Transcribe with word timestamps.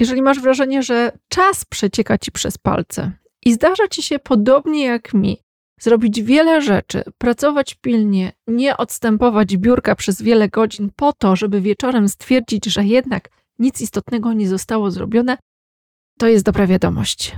Jeżeli 0.00 0.22
masz 0.22 0.40
wrażenie, 0.40 0.82
że 0.82 1.12
czas 1.28 1.64
przecieka 1.64 2.18
ci 2.18 2.32
przez 2.32 2.58
palce 2.58 3.12
i 3.44 3.52
zdarza 3.52 3.88
ci 3.88 4.02
się 4.02 4.18
podobnie 4.18 4.84
jak 4.84 5.14
mi, 5.14 5.38
zrobić 5.80 6.22
wiele 6.22 6.62
rzeczy, 6.62 7.02
pracować 7.18 7.74
pilnie, 7.74 8.32
nie 8.46 8.76
odstępować 8.76 9.56
biurka 9.56 9.94
przez 9.94 10.22
wiele 10.22 10.48
godzin 10.48 10.90
po 10.96 11.12
to, 11.12 11.36
żeby 11.36 11.60
wieczorem 11.60 12.08
stwierdzić, 12.08 12.66
że 12.66 12.84
jednak 12.84 13.28
nic 13.58 13.80
istotnego 13.80 14.32
nie 14.32 14.48
zostało 14.48 14.90
zrobione, 14.90 15.38
to 16.18 16.28
jest 16.28 16.44
dobra 16.44 16.66
wiadomość. 16.66 17.36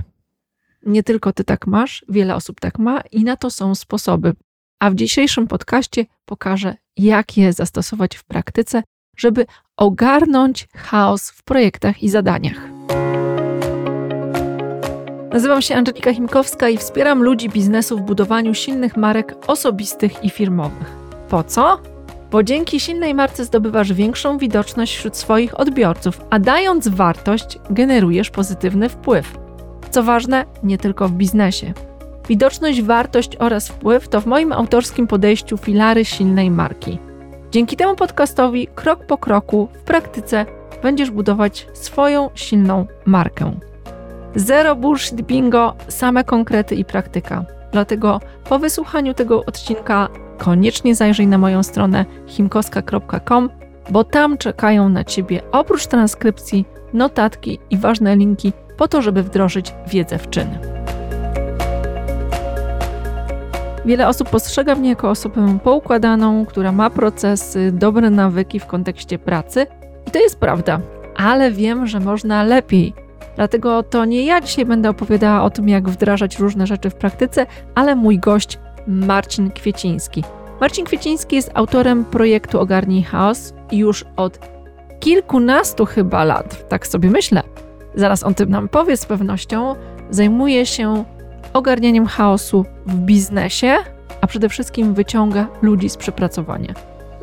Nie 0.85 1.03
tylko 1.03 1.33
ty 1.33 1.43
tak 1.43 1.67
masz, 1.67 2.05
wiele 2.09 2.35
osób 2.35 2.59
tak 2.59 2.79
ma 2.79 3.01
i 3.01 3.23
na 3.23 3.37
to 3.37 3.49
są 3.49 3.75
sposoby. 3.75 4.33
A 4.79 4.91
w 4.91 4.95
dzisiejszym 4.95 5.47
podcaście 5.47 6.05
pokażę, 6.25 6.75
jak 6.97 7.37
je 7.37 7.53
zastosować 7.53 8.15
w 8.15 8.23
praktyce, 8.23 8.83
żeby 9.19 9.45
ogarnąć 9.77 10.67
chaos 10.75 11.29
w 11.29 11.43
projektach 11.43 12.03
i 12.03 12.09
zadaniach. 12.09 12.57
Nazywam 15.33 15.61
się 15.61 15.75
Angelika 15.75 16.13
Chimkowska 16.13 16.69
i 16.69 16.77
wspieram 16.77 17.23
ludzi 17.23 17.49
biznesu 17.49 17.97
w 17.97 18.01
budowaniu 18.01 18.53
silnych 18.53 18.97
marek 18.97 19.35
osobistych 19.47 20.23
i 20.23 20.29
firmowych. 20.29 20.91
Po 21.29 21.43
co? 21.43 21.79
Bo 22.31 22.43
dzięki 22.43 22.79
silnej 22.79 23.13
marce 23.13 23.45
zdobywasz 23.45 23.93
większą 23.93 24.37
widoczność 24.37 24.97
wśród 24.97 25.17
swoich 25.17 25.59
odbiorców, 25.59 26.21
a 26.29 26.39
dając 26.39 26.87
wartość, 26.87 27.59
generujesz 27.69 28.29
pozytywny 28.29 28.89
wpływ. 28.89 29.37
Co 29.89 30.03
ważne, 30.03 30.45
nie 30.63 30.77
tylko 30.77 31.07
w 31.07 31.11
biznesie. 31.11 31.73
Widoczność, 32.27 32.81
wartość 32.81 33.35
oraz 33.35 33.67
wpływ 33.67 34.07
to 34.07 34.21
w 34.21 34.25
moim 34.25 34.51
autorskim 34.51 35.07
podejściu 35.07 35.57
filary 35.57 36.05
silnej 36.05 36.51
marki. 36.51 37.08
Dzięki 37.51 37.77
temu 37.77 37.95
podcastowi, 37.95 38.67
krok 38.75 39.05
po 39.05 39.17
kroku, 39.17 39.67
w 39.73 39.83
praktyce 39.83 40.45
będziesz 40.83 41.11
budować 41.11 41.67
swoją 41.73 42.29
silną 42.35 42.85
markę. 43.05 43.51
Zero 44.35 44.75
bullshit 44.75 45.21
bingo, 45.21 45.75
same 45.87 46.23
konkrety 46.23 46.75
i 46.75 46.85
praktyka. 46.85 47.45
Dlatego 47.71 48.19
po 48.49 48.59
wysłuchaniu 48.59 49.13
tego 49.13 49.45
odcinka 49.45 50.09
koniecznie 50.37 50.95
zajrzyj 50.95 51.27
na 51.27 51.37
moją 51.37 51.63
stronę 51.63 52.05
himkoska.com, 52.27 53.49
bo 53.89 54.03
tam 54.03 54.37
czekają 54.37 54.89
na 54.89 55.03
Ciebie 55.03 55.41
oprócz 55.51 55.87
transkrypcji, 55.87 56.65
notatki 56.93 57.59
i 57.69 57.77
ważne 57.77 58.15
linki 58.15 58.53
po 58.77 58.87
to, 58.87 59.01
żeby 59.01 59.23
wdrożyć 59.23 59.73
wiedzę 59.87 60.17
w 60.17 60.29
czyn. 60.29 60.78
Wiele 63.85 64.07
osób 64.07 64.29
postrzega 64.29 64.75
mnie 64.75 64.89
jako 64.89 65.09
osobę 65.09 65.57
poukładaną, 65.63 66.45
która 66.45 66.71
ma 66.71 66.89
procesy, 66.89 67.71
dobre 67.71 68.09
nawyki 68.09 68.59
w 68.59 68.65
kontekście 68.65 69.19
pracy 69.19 69.67
i 70.07 70.11
to 70.11 70.19
jest 70.19 70.39
prawda, 70.39 70.79
ale 71.15 71.51
wiem, 71.51 71.87
że 71.87 71.99
można 71.99 72.43
lepiej 72.43 72.93
Dlatego 73.39 73.83
to 73.83 74.05
nie 74.05 74.25
ja 74.25 74.41
dzisiaj 74.41 74.65
będę 74.65 74.89
opowiadała 74.89 75.43
o 75.43 75.49
tym, 75.49 75.69
jak 75.69 75.89
wdrażać 75.89 76.39
różne 76.39 76.67
rzeczy 76.67 76.89
w 76.89 76.95
praktyce, 76.95 77.45
ale 77.75 77.95
mój 77.95 78.19
gość 78.19 78.59
Marcin 78.87 79.51
Kwieciński. 79.51 80.23
Marcin 80.61 80.85
Kwieciński 80.85 81.35
jest 81.35 81.51
autorem 81.53 82.05
projektu 82.05 82.59
Ogarnij 82.59 83.03
Chaos 83.03 83.53
już 83.71 84.05
od 84.15 84.39
kilkunastu 84.99 85.85
chyba 85.85 86.23
lat, 86.23 86.69
tak 86.69 86.87
sobie 86.87 87.09
myślę. 87.09 87.43
Zaraz 87.95 88.23
on 88.23 88.33
tym 88.33 88.49
nam 88.49 88.69
powie 88.69 88.97
z 88.97 89.05
pewnością. 89.05 89.75
Zajmuje 90.09 90.65
się 90.65 91.03
ogarnianiem 91.53 92.05
chaosu 92.05 92.65
w 92.85 92.95
biznesie, 92.95 93.77
a 94.21 94.27
przede 94.27 94.49
wszystkim 94.49 94.93
wyciąga 94.93 95.47
ludzi 95.61 95.89
z 95.89 95.97
przepracowania. 95.97 96.73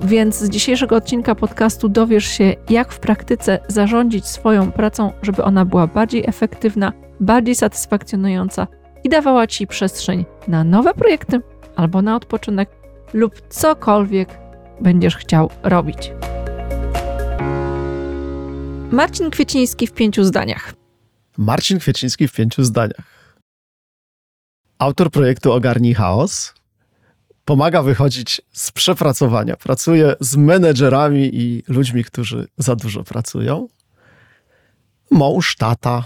Więc 0.03 0.39
z 0.39 0.49
dzisiejszego 0.49 0.97
odcinka 0.97 1.35
podcastu 1.35 1.89
dowiesz 1.89 2.25
się, 2.25 2.55
jak 2.71 2.93
w 2.93 3.01
praktyce 3.01 3.59
zarządzić 3.69 4.27
swoją 4.27 4.73
pracą, 4.73 5.13
żeby 5.23 5.45
ona 5.45 5.65
była 5.65 5.87
bardziej 5.87 6.25
efektywna, 6.27 6.93
bardziej 7.21 7.55
satysfakcjonująca 7.55 8.67
i 9.05 9.09
dawała 9.09 9.47
ci 9.47 9.67
przestrzeń 9.67 10.25
na 10.49 10.65
nowe 10.65 10.95
projekty 10.95 11.41
albo 11.77 12.03
na 12.03 12.17
odpoczynek 12.17 12.71
lub 13.15 13.49
cokolwiek 13.49 14.29
będziesz 14.81 15.17
chciał 15.17 15.51
robić. 15.63 16.13
Marcin 18.91 19.31
Kwieciński 19.31 19.87
w 19.87 19.93
pięciu 19.93 20.25
zdaniach. 20.25 20.75
Marcin 21.39 21.79
Kwieciński 21.79 22.29
w 22.29 22.33
pięciu 22.33 22.65
zdaniach. 22.65 23.16
Autor 24.79 25.11
projektu 25.11 25.53
Ogarnij 25.53 25.95
Chaos, 25.95 26.55
pomaga 27.45 27.83
wychodzić 27.83 28.41
z 28.53 28.73
przepracowania. 28.73 29.57
Pracuje 29.57 30.15
z 30.21 30.37
menedżerami 30.37 31.31
i 31.33 31.63
ludźmi, 31.69 32.05
którzy 32.05 32.49
za 32.59 32.77
dużo 32.77 33.05
pracują. 33.05 33.69
Mąż, 35.11 35.57
tata, 35.57 36.05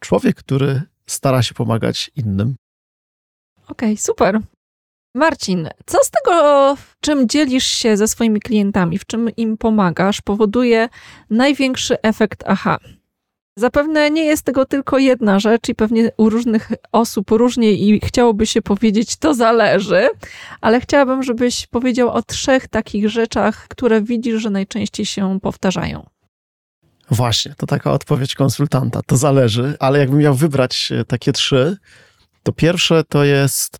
człowiek, 0.00 0.36
który 0.36 0.82
stara 1.06 1.42
się 1.42 1.54
pomagać 1.54 2.10
innym. 2.16 2.56
Okej, 3.68 3.92
okay, 3.92 3.96
super. 3.96 4.40
Marcin, 5.14 5.68
co 5.86 5.98
z 6.04 6.10
tego, 6.10 6.76
czym 7.00 7.28
dzielisz 7.28 7.66
się 7.66 7.96
ze 7.96 8.08
swoimi 8.08 8.40
klientami, 8.40 8.98
w 8.98 9.06
czym 9.06 9.30
im 9.36 9.56
pomagasz, 9.56 10.20
powoduje 10.20 10.88
największy 11.30 12.02
efekt 12.02 12.44
aha? 12.46 12.78
Zapewne 13.58 14.10
nie 14.10 14.24
jest 14.24 14.42
tego 14.42 14.66
tylko 14.66 14.98
jedna 14.98 15.38
rzecz 15.38 15.68
i 15.68 15.74
pewnie 15.74 16.10
u 16.16 16.30
różnych 16.30 16.72
osób 16.92 17.30
różnie 17.30 17.72
i 17.72 18.00
chciałoby 18.00 18.46
się 18.46 18.62
powiedzieć, 18.62 19.16
to 19.16 19.34
zależy, 19.34 20.08
ale 20.60 20.80
chciałabym, 20.80 21.22
żebyś 21.22 21.66
powiedział 21.66 22.08
o 22.08 22.22
trzech 22.22 22.68
takich 22.68 23.08
rzeczach, 23.08 23.68
które 23.68 24.02
widzisz, 24.02 24.42
że 24.42 24.50
najczęściej 24.50 25.06
się 25.06 25.38
powtarzają. 25.42 26.06
Właśnie, 27.10 27.54
to 27.56 27.66
taka 27.66 27.92
odpowiedź 27.92 28.34
konsultanta. 28.34 29.00
To 29.06 29.16
zależy, 29.16 29.76
ale 29.80 29.98
jakbym 29.98 30.18
miał 30.18 30.34
wybrać 30.34 30.92
e, 30.92 31.04
takie 31.04 31.32
trzy, 31.32 31.76
to 32.42 32.52
pierwsze 32.52 33.04
to 33.08 33.24
jest 33.24 33.78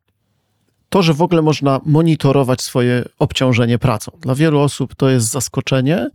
to, 0.88 1.02
że 1.02 1.14
w 1.14 1.22
ogóle 1.22 1.42
można 1.42 1.80
monitorować 1.86 2.62
swoje 2.62 3.04
obciążenie 3.18 3.78
pracą. 3.78 4.12
Dla 4.20 4.34
wielu 4.34 4.60
osób 4.60 4.94
to 4.94 5.08
jest 5.08 5.30
zaskoczenie, 5.30 6.10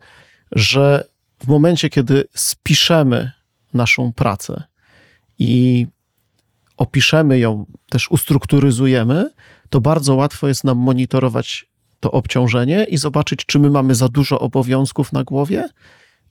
że 0.51 1.07
w 1.39 1.47
momencie, 1.47 1.89
kiedy 1.89 2.23
spiszemy 2.35 3.31
naszą 3.73 4.13
pracę 4.13 4.63
i 5.39 5.87
opiszemy 6.77 7.39
ją, 7.39 7.65
też 7.89 8.11
ustrukturyzujemy, 8.11 9.29
to 9.69 9.81
bardzo 9.81 10.15
łatwo 10.15 10.47
jest 10.47 10.63
nam 10.63 10.77
monitorować 10.77 11.65
to 11.99 12.11
obciążenie 12.11 12.83
i 12.83 12.97
zobaczyć, 12.97 13.45
czy 13.45 13.59
my 13.59 13.69
mamy 13.69 13.95
za 13.95 14.09
dużo 14.09 14.39
obowiązków 14.39 15.13
na 15.13 15.23
głowie, 15.23 15.69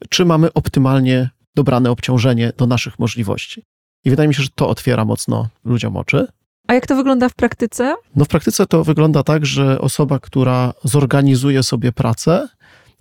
czy 0.08 0.24
mamy 0.24 0.52
optymalnie 0.52 1.30
dobrane 1.54 1.90
obciążenie 1.90 2.52
do 2.56 2.66
naszych 2.66 2.98
możliwości. 2.98 3.64
I 4.04 4.10
wydaje 4.10 4.28
mi 4.28 4.34
się, 4.34 4.42
że 4.42 4.48
to 4.54 4.68
otwiera 4.68 5.04
mocno 5.04 5.48
ludziom 5.64 5.96
oczy. 5.96 6.26
A 6.68 6.74
jak 6.74 6.86
to 6.86 6.96
wygląda 6.96 7.28
w 7.28 7.34
praktyce? 7.34 7.94
No, 8.16 8.24
w 8.24 8.28
praktyce 8.28 8.66
to 8.66 8.84
wygląda 8.84 9.22
tak, 9.22 9.46
że 9.46 9.80
osoba, 9.80 10.18
która 10.18 10.72
zorganizuje 10.84 11.62
sobie 11.62 11.92
pracę, 11.92 12.48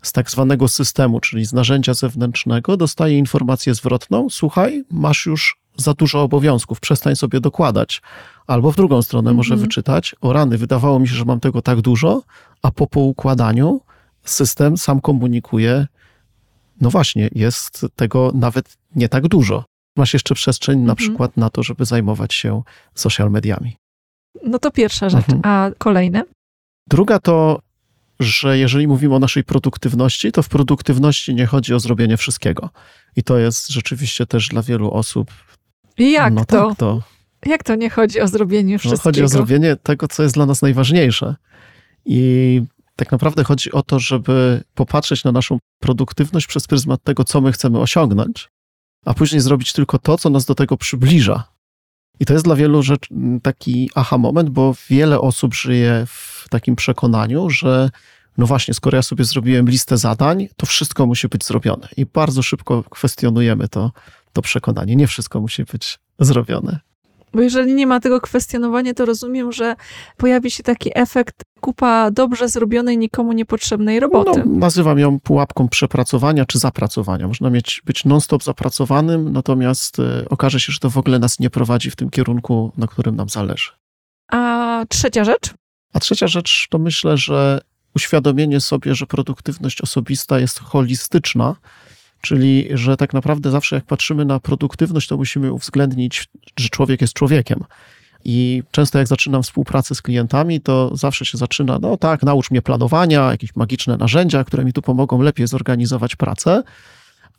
z 0.02 0.12
tak 0.12 0.32
zwanego 0.32 0.68
systemu, 0.68 1.20
czyli 1.20 1.46
z 1.46 1.54
narzędzia 1.54 1.94
zewnętrznego, 1.94 2.78
dostaje 2.78 3.18
informację 3.18 3.76
zwrotną: 3.76 4.30
Słuchaj, 4.30 4.84
masz 4.92 5.26
już 5.26 5.60
za 5.78 5.94
dużo 5.94 6.22
obowiązków, 6.24 6.80
przestań 6.80 7.16
sobie 7.16 7.40
dokładać. 7.40 8.02
Albo 8.48 8.72
w 8.72 8.76
drugą 8.76 9.02
stronę 9.02 9.30
mm 9.30 9.34
-hmm. 9.34 9.38
może 9.38 9.54
mhm. 9.54 9.68
wyczytać: 9.68 10.16
O 10.22 10.34
rany, 10.34 10.58
wydawało 10.58 11.00
mi 11.00 11.08
się, 11.08 11.16
że 11.16 11.26
mam 11.26 11.40
tego 11.40 11.62
tak 11.62 11.82
dużo, 11.82 12.24
a 12.62 12.72
po 12.72 12.88
poukładaniu 12.88 13.82
system 14.24 14.78
sam 14.78 15.02
komunikuje: 15.02 15.88
No 16.82 16.90
właśnie, 16.90 17.30
jest 17.36 17.86
tego 17.96 18.32
nawet 18.36 18.78
nie 18.96 19.10
tak 19.10 19.28
dużo. 19.28 19.66
Masz 19.98 20.14
jeszcze 20.14 20.36
przestrzeń 20.36 20.74
mm 20.74 20.84
-hmm. 20.84 20.88
na 20.88 20.94
mhm. 20.94 21.10
przykład 21.10 21.38
na 21.38 21.50
to, 21.50 21.64
żeby 21.64 21.86
zajmować 21.86 22.34
się 22.34 22.62
social 22.96 23.32
mediami. 23.32 23.78
No 24.44 24.60
to 24.60 24.72
pierwsza 24.72 25.10
rzecz. 25.10 25.30
Mm 25.30 25.42
-hmm. 25.42 25.48
A 25.48 25.72
kolejne? 25.78 26.24
Druga 26.88 27.20
to 27.20 27.60
że 28.20 28.58
jeżeli 28.58 28.88
mówimy 28.88 29.16
o 29.16 29.20
naszej 29.20 29.44
produktywności, 29.44 30.32
to 30.32 30.44
w 30.44 30.50
produktywności 30.50 31.36
nie 31.36 31.46
chodzi 31.46 31.74
o 31.74 31.80
zrobienie 31.80 32.18
wszystkiego. 32.18 32.70
I 33.16 33.24
to 33.24 33.38
jest 33.38 33.70
rzeczywiście 33.70 34.26
też 34.26 34.48
dla 34.48 34.62
wielu 34.62 34.92
osób. 34.92 35.32
Jak 35.98 36.34
no 36.34 36.46
to? 36.46 36.68
Tak, 36.70 36.78
to? 36.78 37.02
Jak 37.46 37.64
to 37.64 37.76
nie 37.76 37.90
chodzi 37.90 38.22
o 38.22 38.28
zrobienie 38.28 38.80
wszystkiego? 38.80 39.00
No, 39.00 39.04
chodzi 39.04 39.24
o 39.24 39.28
zrobienie 39.28 39.76
tego, 39.76 40.08
co 40.08 40.24
jest 40.24 40.36
dla 40.36 40.46
nas 40.46 40.62
najważniejsze. 40.62 41.36
I 42.06 42.62
tak 42.96 43.12
naprawdę 43.12 43.44
chodzi 43.44 43.72
o 43.72 43.84
to, 43.84 44.00
żeby 44.00 44.64
popatrzeć 44.76 45.24
na 45.24 45.32
naszą 45.32 45.58
produktywność 45.80 46.48
przez 46.48 46.68
pryzmat 46.68 47.04
tego, 47.04 47.24
co 47.24 47.42
my 47.42 47.52
chcemy 47.52 47.80
osiągnąć, 47.80 48.50
a 49.06 49.14
później 49.14 49.42
zrobić 49.42 49.74
tylko 49.74 50.00
to, 50.00 50.18
co 50.18 50.30
nas 50.30 50.46
do 50.46 50.56
tego 50.56 50.78
przybliża. 50.78 51.44
I 52.20 52.26
to 52.26 52.34
jest 52.34 52.46
dla 52.46 52.56
wielu 52.56 52.84
rzecz, 52.84 53.08
taki 53.44 53.90
aha 53.96 54.18
moment, 54.18 54.50
bo 54.50 54.76
wiele 54.90 55.22
osób 55.22 55.54
żyje 55.54 56.06
w 56.08 56.46
takim 56.50 56.76
przekonaniu, 56.76 57.50
że 57.50 57.90
no 58.38 58.46
właśnie, 58.46 58.74
skoro 58.74 58.96
ja 58.96 59.02
sobie 59.02 59.24
zrobiłem 59.24 59.70
listę 59.70 59.98
zadań, 59.98 60.48
to 60.58 60.66
wszystko 60.66 61.06
musi 61.06 61.28
być 61.28 61.46
zrobione. 61.46 61.88
I 61.98 62.06
bardzo 62.06 62.42
szybko 62.42 62.84
kwestionujemy 62.84 63.68
to, 63.68 63.92
to 64.34 64.42
przekonanie. 64.42 64.96
Nie 64.96 65.08
wszystko 65.08 65.42
musi 65.42 65.64
być 65.64 66.00
zrobione. 66.20 66.80
Bo 67.34 67.42
jeżeli 67.42 67.74
nie 67.74 67.88
ma 67.88 68.00
tego 68.00 68.22
kwestionowania, 68.22 68.94
to 68.94 69.06
rozumiem, 69.06 69.52
że 69.52 69.76
pojawi 70.18 70.52
się 70.52 70.64
taki 70.64 70.92
efekt 70.96 71.36
kupa 71.62 72.12
dobrze 72.12 72.50
zrobionej, 72.50 72.98
nikomu 72.98 73.34
niepotrzebnej 73.34 74.00
roboty. 74.00 74.44
No, 74.46 74.60
nazywam 74.60 75.00
ją 75.00 75.20
pułapką 75.20 75.70
przepracowania 75.70 76.46
czy 76.46 76.60
zapracowania. 76.60 77.28
Można 77.28 77.50
mieć, 77.50 77.82
być 77.86 78.06
non-stop 78.06 78.44
zapracowanym, 78.44 79.32
natomiast 79.32 80.00
y, 80.00 80.30
okaże 80.30 80.60
się, 80.60 80.74
że 80.74 80.80
to 80.80 80.90
w 80.90 80.98
ogóle 80.98 81.20
nas 81.20 81.40
nie 81.40 81.50
prowadzi 81.50 81.92
w 81.92 81.96
tym 81.96 82.10
kierunku, 82.10 82.72
na 82.78 82.88
którym 82.88 83.16
nam 83.16 83.30
zależy. 83.30 83.72
A 84.32 84.84
trzecia 84.90 85.24
rzecz? 85.24 85.54
A 85.94 86.00
trzecia 86.00 86.28
rzecz 86.28 86.68
to 86.70 86.80
myślę, 86.80 87.18
że 87.18 87.62
uświadomienie 87.96 88.60
sobie, 88.60 88.96
że 88.96 89.06
produktywność 89.06 89.82
osobista 89.82 90.40
jest 90.40 90.60
holistyczna, 90.60 91.56
czyli 92.22 92.68
że 92.74 92.98
tak 92.98 93.14
naprawdę 93.14 93.52
zawsze 93.52 93.76
jak 93.76 93.86
patrzymy 93.86 94.26
na 94.26 94.40
produktywność, 94.40 95.08
to 95.08 95.18
musimy 95.18 95.54
uwzględnić, 95.54 96.28
że 96.60 96.70
człowiek 96.70 97.02
jest 97.02 97.14
człowiekiem. 97.14 97.64
I 98.26 98.64
często 98.72 98.98
jak 98.98 99.08
zaczynam 99.08 99.44
współpracę 99.44 99.96
z 99.96 100.02
klientami, 100.02 100.62
to 100.62 100.98
zawsze 100.98 101.26
się 101.26 101.38
zaczyna, 101.38 101.80
no 101.82 101.98
tak, 101.98 102.24
naucz 102.24 102.52
mnie 102.52 102.62
planowania, 102.62 103.32
jakieś 103.32 103.56
magiczne 103.56 103.98
narzędzia, 103.98 104.44
które 104.44 104.66
mi 104.66 104.74
tu 104.74 104.82
pomogą 104.82 105.22
lepiej 105.22 105.48
zorganizować 105.48 106.16
pracę. 106.16 106.64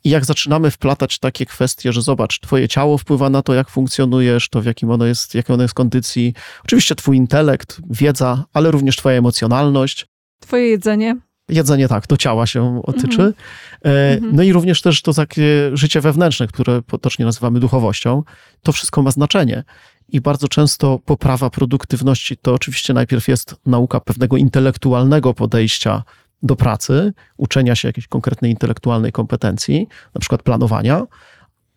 I 0.03 0.09
jak 0.09 0.25
zaczynamy 0.25 0.71
wplatać 0.71 1.19
takie 1.19 1.45
kwestie, 1.45 1.93
że 1.93 2.01
zobacz, 2.01 2.39
twoje 2.39 2.67
ciało 2.67 2.97
wpływa 2.97 3.29
na 3.29 3.41
to, 3.41 3.53
jak 3.53 3.69
funkcjonujesz, 3.69 4.49
to 4.49 4.61
w 4.61 4.65
jakim 4.65 4.91
ono 4.91 5.05
jest, 5.05 5.35
jakiej 5.35 5.53
ono 5.53 5.63
jest 5.63 5.73
kondycji, 5.73 6.33
oczywiście 6.63 6.95
twój 6.95 7.17
intelekt, 7.17 7.81
wiedza, 7.89 8.43
ale 8.53 8.71
również 8.71 8.95
twoja 8.95 9.17
emocjonalność. 9.17 10.07
Twoje 10.39 10.67
jedzenie. 10.67 11.17
Jedzenie 11.51 11.87
tak, 11.87 12.07
do 12.07 12.17
ciała 12.17 12.47
się 12.47 12.81
otyczy. 12.83 13.21
Mm 13.21 14.19
-hmm. 14.19 14.33
No 14.33 14.43
i 14.43 14.53
również 14.53 14.81
też 14.81 15.01
to 15.01 15.13
takie 15.13 15.71
życie 15.73 16.01
wewnętrzne, 16.01 16.47
które 16.47 16.81
potocznie 16.81 17.25
nazywamy 17.25 17.59
duchowością. 17.59 18.23
To 18.61 18.71
wszystko 18.71 19.01
ma 19.01 19.11
znaczenie. 19.11 19.63
I 20.09 20.21
bardzo 20.21 20.47
często 20.47 20.99
poprawa 21.05 21.49
produktywności 21.49 22.37
to 22.37 22.53
oczywiście 22.53 22.93
najpierw 22.93 23.27
jest 23.27 23.55
nauka 23.65 23.99
pewnego 23.99 24.37
intelektualnego 24.37 25.33
podejścia 25.33 26.03
do 26.43 26.55
pracy, 26.55 27.13
uczenia 27.37 27.75
się 27.75 27.87
jakiejś 27.87 28.07
konkretnej 28.07 28.51
intelektualnej 28.51 29.11
kompetencji, 29.11 29.87
na 30.13 30.21
przykład 30.21 30.43
planowania, 30.43 31.01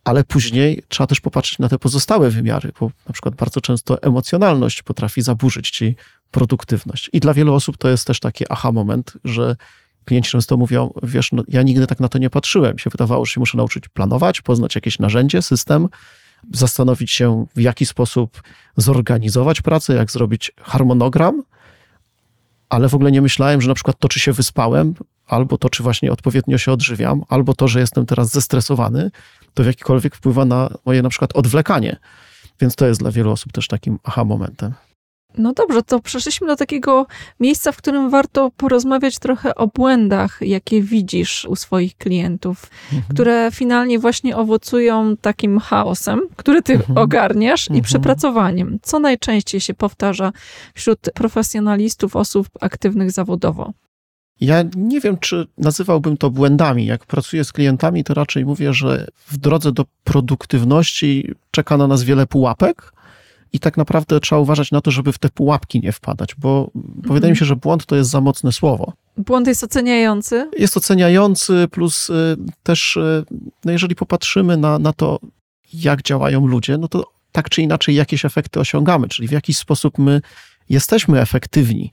ale 0.04 0.24
później 0.24 0.82
trzeba 0.88 1.06
też 1.06 1.20
popatrzeć 1.20 1.58
na 1.58 1.68
te 1.68 1.78
pozostałe 1.78 2.30
wymiary, 2.30 2.72
bo 2.80 2.90
na 3.06 3.12
przykład 3.12 3.34
bardzo 3.34 3.60
często 3.60 4.02
emocjonalność 4.02 4.82
potrafi 4.82 5.22
zaburzyć 5.22 5.70
ci 5.70 5.96
produktywność. 6.34 7.10
I 7.12 7.20
dla 7.20 7.34
wielu 7.34 7.54
osób 7.54 7.78
to 7.78 7.88
jest 7.88 8.06
też 8.06 8.20
taki 8.20 8.44
aha 8.48 8.72
moment, 8.72 9.12
że 9.24 9.56
klienci 10.04 10.30
często 10.30 10.56
mówią, 10.56 10.92
wiesz, 11.02 11.32
no, 11.32 11.42
ja 11.48 11.62
nigdy 11.62 11.86
tak 11.86 12.00
na 12.00 12.08
to 12.08 12.18
nie 12.18 12.30
patrzyłem. 12.30 12.78
Się 12.78 12.90
wydawało, 12.90 13.24
że 13.24 13.32
się 13.32 13.40
muszę 13.40 13.56
nauczyć 13.56 13.88
planować, 13.88 14.40
poznać 14.40 14.74
jakieś 14.74 14.98
narzędzie, 14.98 15.42
system, 15.42 15.88
zastanowić 16.52 17.10
się, 17.10 17.46
w 17.56 17.60
jaki 17.60 17.86
sposób 17.86 18.42
zorganizować 18.76 19.62
pracę, 19.62 19.94
jak 19.94 20.10
zrobić 20.10 20.52
harmonogram, 20.62 21.42
ale 22.68 22.88
w 22.88 22.94
ogóle 22.94 23.12
nie 23.12 23.22
myślałem, 23.22 23.60
że 23.60 23.68
na 23.68 23.74
przykład 23.74 23.98
to, 23.98 24.08
czy 24.08 24.20
się 24.20 24.32
wyspałem, 24.32 24.94
albo 25.26 25.58
to, 25.58 25.70
czy 25.70 25.82
właśnie 25.82 26.12
odpowiednio 26.12 26.58
się 26.58 26.72
odżywiam, 26.72 27.22
albo 27.28 27.54
to, 27.54 27.68
że 27.68 27.80
jestem 27.80 28.06
teraz 28.06 28.30
zestresowany, 28.30 29.10
to 29.54 29.62
w 29.62 29.66
jakikolwiek 29.66 30.16
wpływa 30.16 30.44
na 30.44 30.70
moje 30.84 31.02
na 31.02 31.08
przykład 31.08 31.32
odwlekanie. 31.36 31.96
Więc 32.60 32.74
to 32.74 32.86
jest 32.86 33.00
dla 33.00 33.10
wielu 33.10 33.30
osób 33.30 33.52
też 33.52 33.68
takim 33.68 33.98
aha 34.04 34.24
momentem. 34.24 34.74
No 35.38 35.52
dobrze, 35.52 35.82
to 35.82 36.00
przeszliśmy 36.00 36.46
do 36.46 36.56
takiego 36.56 37.06
miejsca, 37.40 37.72
w 37.72 37.76
którym 37.76 38.10
warto 38.10 38.50
porozmawiać 38.56 39.18
trochę 39.18 39.54
o 39.54 39.66
błędach, 39.66 40.38
jakie 40.40 40.82
widzisz 40.82 41.44
u 41.44 41.56
swoich 41.56 41.96
klientów, 41.96 42.70
mhm. 42.92 43.14
które 43.14 43.50
finalnie 43.52 43.98
właśnie 43.98 44.36
owocują 44.36 45.16
takim 45.16 45.58
chaosem, 45.58 46.20
który 46.36 46.62
ty 46.62 46.72
mhm. 46.72 46.98
ogarniasz 46.98 47.68
mhm. 47.68 47.80
i 47.80 47.82
przepracowaniem. 47.82 48.78
Co 48.82 48.98
najczęściej 48.98 49.60
się 49.60 49.74
powtarza 49.74 50.32
wśród 50.74 50.98
profesjonalistów, 51.14 52.16
osób 52.16 52.48
aktywnych 52.60 53.10
zawodowo? 53.10 53.72
Ja 54.40 54.64
nie 54.76 55.00
wiem, 55.00 55.18
czy 55.18 55.46
nazywałbym 55.58 56.16
to 56.16 56.30
błędami. 56.30 56.86
Jak 56.86 57.06
pracuję 57.06 57.44
z 57.44 57.52
klientami, 57.52 58.04
to 58.04 58.14
raczej 58.14 58.44
mówię, 58.44 58.72
że 58.72 59.06
w 59.26 59.36
drodze 59.36 59.72
do 59.72 59.84
produktywności 60.04 61.34
czeka 61.50 61.76
na 61.76 61.86
nas 61.86 62.02
wiele 62.02 62.26
pułapek 62.26 62.92
i 63.54 63.60
tak 63.60 63.76
naprawdę 63.76 64.20
trzeba 64.20 64.40
uważać 64.40 64.70
na 64.72 64.80
to, 64.80 64.90
żeby 64.90 65.12
w 65.12 65.18
te 65.18 65.28
pułapki 65.28 65.80
nie 65.80 65.92
wpadać, 65.92 66.34
bo, 66.38 66.70
mhm. 66.74 67.14
wydaje 67.14 67.32
mi 67.32 67.36
się, 67.36 67.44
że 67.44 67.56
błąd 67.56 67.86
to 67.86 67.96
jest 67.96 68.10
za 68.10 68.20
mocne 68.20 68.52
słowo. 68.52 68.92
Błąd 69.16 69.46
jest 69.46 69.64
oceniający? 69.64 70.50
Jest 70.58 70.76
oceniający, 70.76 71.68
plus 71.70 72.10
y, 72.10 72.36
też, 72.62 72.96
y, 72.96 73.24
no 73.64 73.72
jeżeli 73.72 73.94
popatrzymy 73.94 74.56
na, 74.56 74.78
na 74.78 74.92
to, 74.92 75.18
jak 75.72 76.02
działają 76.02 76.46
ludzie, 76.46 76.78
no 76.78 76.88
to 76.88 77.04
tak 77.32 77.48
czy 77.50 77.62
inaczej 77.62 77.94
jakieś 77.94 78.24
efekty 78.24 78.60
osiągamy, 78.60 79.08
czyli 79.08 79.28
w 79.28 79.32
jakiś 79.32 79.56
sposób 79.58 79.98
my 79.98 80.20
jesteśmy 80.68 81.20
efektywni. 81.20 81.92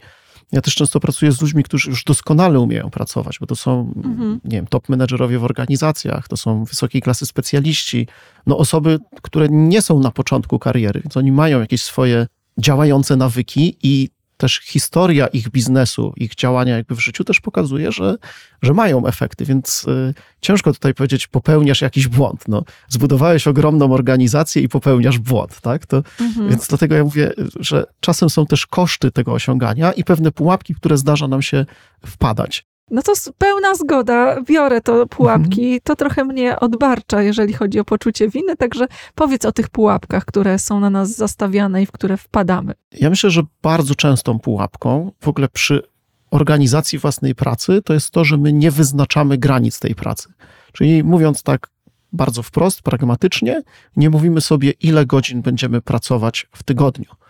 Ja 0.51 0.61
też 0.61 0.75
często 0.75 0.99
pracuję 0.99 1.31
z 1.31 1.41
ludźmi, 1.41 1.63
którzy 1.63 1.89
już 1.89 2.03
doskonale 2.03 2.59
umieją 2.59 2.89
pracować, 2.89 3.39
bo 3.39 3.45
to 3.45 3.55
są, 3.55 3.93
mhm. 3.95 4.39
nie 4.43 4.57
wiem, 4.57 4.67
top 4.67 4.89
menedżerowie 4.89 5.39
w 5.39 5.43
organizacjach, 5.43 6.27
to 6.27 6.37
są 6.37 6.63
wysokiej 6.63 7.01
klasy 7.01 7.25
specjaliści, 7.25 8.07
no 8.47 8.57
osoby, 8.57 8.99
które 9.21 9.47
nie 9.49 9.81
są 9.81 9.99
na 9.99 10.11
początku 10.11 10.59
kariery, 10.59 11.01
więc 11.03 11.17
oni 11.17 11.31
mają 11.31 11.59
jakieś 11.59 11.83
swoje 11.83 12.27
działające 12.57 13.15
nawyki 13.15 13.77
i 13.83 14.09
też 14.41 14.59
historia 14.63 15.27
ich 15.27 15.49
biznesu, 15.49 16.13
ich 16.17 16.35
działania 16.35 16.77
jakby 16.77 16.95
w 16.95 16.99
życiu 16.99 17.23
też 17.23 17.39
pokazuje, 17.39 17.91
że, 17.91 18.17
że 18.61 18.73
mają 18.73 19.07
efekty, 19.07 19.45
więc 19.45 19.85
y, 19.87 20.13
ciężko 20.41 20.73
tutaj 20.73 20.93
powiedzieć, 20.93 21.27
popełniasz 21.27 21.81
jakiś 21.81 22.07
błąd. 22.07 22.47
No, 22.47 22.63
zbudowałeś 22.89 23.47
ogromną 23.47 23.93
organizację 23.93 24.61
i 24.61 24.69
popełniasz 24.69 25.19
błąd, 25.19 25.61
tak? 25.61 25.85
To, 25.85 25.97
mhm. 25.97 26.49
Więc 26.49 26.67
dlatego 26.67 26.95
ja 26.95 27.03
mówię, 27.03 27.31
że 27.59 27.85
czasem 27.99 28.29
są 28.29 28.45
też 28.45 28.65
koszty 28.67 29.11
tego 29.11 29.33
osiągania 29.33 29.91
i 29.91 30.03
pewne 30.03 30.31
pułapki, 30.31 30.75
które 30.75 30.97
zdarza 30.97 31.27
nam 31.27 31.41
się 31.41 31.65
wpadać. 32.05 32.70
No 32.91 33.01
to 33.01 33.13
pełna 33.37 33.75
zgoda, 33.75 34.41
biorę 34.41 34.81
to 34.81 35.07
pułapki. 35.07 35.63
Mhm. 35.63 35.79
To 35.83 35.95
trochę 35.95 36.23
mnie 36.23 36.59
odbarcza, 36.59 37.21
jeżeli 37.21 37.53
chodzi 37.53 37.79
o 37.79 37.85
poczucie 37.85 38.29
winy, 38.29 38.57
także 38.57 38.87
powiedz 39.15 39.45
o 39.45 39.51
tych 39.51 39.69
pułapkach, 39.69 40.25
które 40.25 40.59
są 40.59 40.79
na 40.79 40.89
nas 40.89 41.15
zastawiane 41.15 41.83
i 41.83 41.85
w 41.85 41.91
które 41.91 42.17
wpadamy. 42.17 42.73
Ja 42.91 43.09
myślę, 43.09 43.29
że 43.29 43.43
bardzo 43.61 43.95
częstą 43.95 44.39
pułapką 44.39 45.11
w 45.19 45.27
ogóle 45.27 45.47
przy 45.49 45.83
organizacji 46.31 46.99
własnej 46.99 47.35
pracy 47.35 47.81
to 47.85 47.93
jest 47.93 48.11
to, 48.11 48.25
że 48.25 48.37
my 48.37 48.53
nie 48.53 48.71
wyznaczamy 48.71 49.37
granic 49.37 49.79
tej 49.79 49.95
pracy. 49.95 50.33
Czyli 50.73 51.03
mówiąc 51.03 51.43
tak 51.43 51.67
bardzo 52.13 52.43
wprost, 52.43 52.81
pragmatycznie, 52.81 53.61
nie 53.95 54.09
mówimy 54.09 54.41
sobie, 54.41 54.71
ile 54.71 55.05
godzin 55.05 55.41
będziemy 55.41 55.81
pracować 55.81 56.47
w 56.51 56.63
tygodniu 56.63 57.20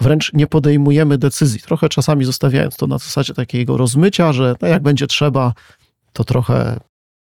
wręcz 0.00 0.32
nie 0.32 0.46
podejmujemy 0.46 1.18
decyzji. 1.18 1.60
Trochę 1.60 1.88
czasami 1.88 2.24
zostawiając 2.24 2.76
to 2.76 2.86
na 2.86 2.98
zasadzie 2.98 3.34
takiego 3.34 3.76
rozmycia, 3.76 4.32
że 4.32 4.54
no 4.62 4.68
jak 4.68 4.82
będzie 4.82 5.06
trzeba, 5.06 5.52
to 6.12 6.24
trochę 6.24 6.80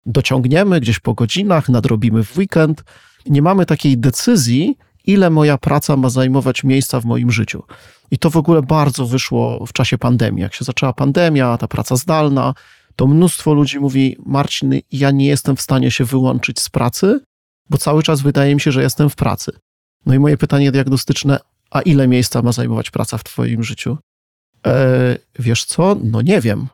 dociągniemy 0.06 0.80
gdzieś 0.80 0.98
po 0.98 1.14
godzinach, 1.14 1.68
nadrobimy 1.68 2.24
w 2.24 2.38
weekend. 2.38 2.84
Nie 3.26 3.42
mamy 3.42 3.66
takiej 3.66 3.98
decyzji, 3.98 4.78
ile 5.06 5.30
moja 5.30 5.58
praca 5.58 5.96
ma 5.96 6.10
zajmować 6.10 6.64
miejsca 6.64 7.00
w 7.00 7.04
moim 7.04 7.30
życiu. 7.30 7.62
I 8.10 8.18
to 8.18 8.30
w 8.30 8.36
ogóle 8.36 8.62
bardzo 8.62 9.06
wyszło 9.06 9.66
w 9.66 9.72
czasie 9.72 9.98
pandemii. 9.98 10.42
Jak 10.42 10.54
się 10.54 10.64
zaczęła 10.64 10.92
pandemia, 10.92 11.58
ta 11.58 11.68
praca 11.68 11.96
zdalna, 11.96 12.54
to 12.96 13.06
mnóstwo 13.06 13.54
ludzi 13.54 13.80
mówi: 13.80 14.16
Marcin, 14.26 14.74
ja 14.92 15.10
nie 15.10 15.26
jestem 15.26 15.56
w 15.56 15.60
stanie 15.60 15.90
się 15.90 16.04
wyłączyć 16.04 16.60
z 16.60 16.68
pracy, 16.68 17.20
bo 17.70 17.78
cały 17.78 18.02
czas 18.02 18.20
wydaje 18.20 18.54
mi 18.54 18.60
się, 18.60 18.72
że 18.72 18.82
jestem 18.82 19.10
w 19.10 19.16
pracy. 19.16 19.52
No 20.06 20.14
i 20.14 20.18
moje 20.18 20.36
pytanie 20.36 20.72
diagnostyczne: 20.72 21.38
a 21.72 21.80
ile 21.80 22.08
miejsca 22.08 22.42
ma 22.42 22.52
zajmować 22.52 22.90
praca 22.90 23.18
w 23.18 23.24
Twoim 23.24 23.62
życiu? 23.62 23.98
E, 24.66 25.16
wiesz 25.38 25.64
co? 25.64 25.96
No 26.04 26.22
nie 26.22 26.40
wiem. 26.40 26.66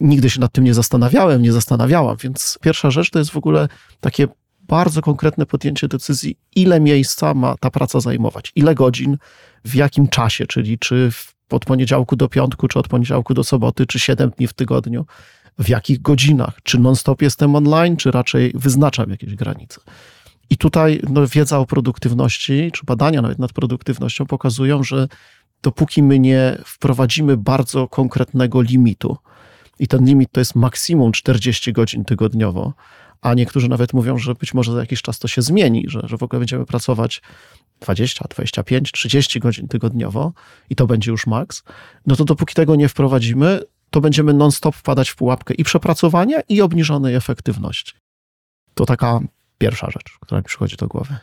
Nigdy 0.00 0.30
się 0.30 0.40
nad 0.40 0.52
tym 0.52 0.64
nie 0.64 0.74
zastanawiałem, 0.74 1.42
nie 1.42 1.52
zastanawiałam, 1.52 2.16
więc 2.16 2.58
pierwsza 2.62 2.90
rzecz 2.90 3.10
to 3.10 3.18
jest 3.18 3.30
w 3.30 3.36
ogóle 3.36 3.68
takie 4.00 4.28
bardzo 4.60 5.02
konkretne 5.02 5.46
podjęcie 5.46 5.88
decyzji, 5.88 6.38
ile 6.56 6.80
miejsca 6.80 7.34
ma 7.34 7.54
ta 7.60 7.70
praca 7.70 8.00
zajmować, 8.00 8.52
ile 8.54 8.74
godzin, 8.74 9.18
w 9.64 9.74
jakim 9.74 10.08
czasie, 10.08 10.46
czyli 10.46 10.78
czy 10.78 11.10
od 11.50 11.64
poniedziałku 11.64 12.16
do 12.16 12.28
piątku, 12.28 12.68
czy 12.68 12.78
od 12.78 12.88
poniedziałku 12.88 13.34
do 13.34 13.44
soboty, 13.44 13.86
czy 13.86 13.98
7 13.98 14.30
dni 14.30 14.46
w 14.46 14.52
tygodniu, 14.52 15.06
w 15.58 15.68
jakich 15.68 16.02
godzinach, 16.02 16.54
czy 16.62 16.78
non-stop 16.78 17.22
jestem 17.22 17.56
online, 17.56 17.96
czy 17.96 18.10
raczej 18.10 18.52
wyznaczam 18.54 19.10
jakieś 19.10 19.34
granice. 19.34 19.80
I 20.50 20.56
tutaj 20.56 21.00
no, 21.10 21.26
wiedza 21.26 21.58
o 21.58 21.66
produktywności, 21.66 22.70
czy 22.72 22.86
badania 22.86 23.22
nawet 23.22 23.38
nad 23.38 23.52
produktywnością 23.52 24.26
pokazują, 24.26 24.82
że 24.82 25.08
dopóki 25.62 26.02
my 26.02 26.18
nie 26.18 26.58
wprowadzimy 26.64 27.36
bardzo 27.36 27.88
konkretnego 27.88 28.62
limitu, 28.62 29.16
i 29.78 29.88
ten 29.88 30.04
limit 30.04 30.32
to 30.32 30.40
jest 30.40 30.54
maksimum 30.54 31.12
40 31.12 31.72
godzin 31.72 32.04
tygodniowo, 32.04 32.72
a 33.20 33.34
niektórzy 33.34 33.68
nawet 33.68 33.92
mówią, 33.92 34.18
że 34.18 34.34
być 34.34 34.54
może 34.54 34.72
za 34.72 34.80
jakiś 34.80 35.02
czas 35.02 35.18
to 35.18 35.28
się 35.28 35.42
zmieni, 35.42 35.84
że, 35.88 36.00
że 36.04 36.18
w 36.18 36.22
ogóle 36.22 36.40
będziemy 36.40 36.66
pracować 36.66 37.22
20, 37.80 38.24
25, 38.30 38.92
30 38.92 39.40
godzin 39.40 39.68
tygodniowo 39.68 40.32
i 40.70 40.76
to 40.76 40.86
będzie 40.86 41.10
już 41.10 41.26
maks, 41.26 41.62
no 42.06 42.16
to 42.16 42.24
dopóki 42.24 42.54
tego 42.54 42.76
nie 42.76 42.88
wprowadzimy, 42.88 43.60
to 43.90 44.00
będziemy 44.00 44.34
non-stop 44.34 44.76
wpadać 44.76 45.08
w 45.08 45.16
pułapkę 45.16 45.54
i 45.54 45.64
przepracowania, 45.64 46.40
i 46.48 46.60
obniżonej 46.60 47.14
efektywności. 47.14 47.92
To 48.74 48.86
taka 48.86 49.20
pierwsza 49.58 49.90
rzecz, 49.90 50.18
która 50.20 50.38
mi 50.38 50.44
przychodzi 50.44 50.76
do 50.76 50.88
głowy. 50.88 51.16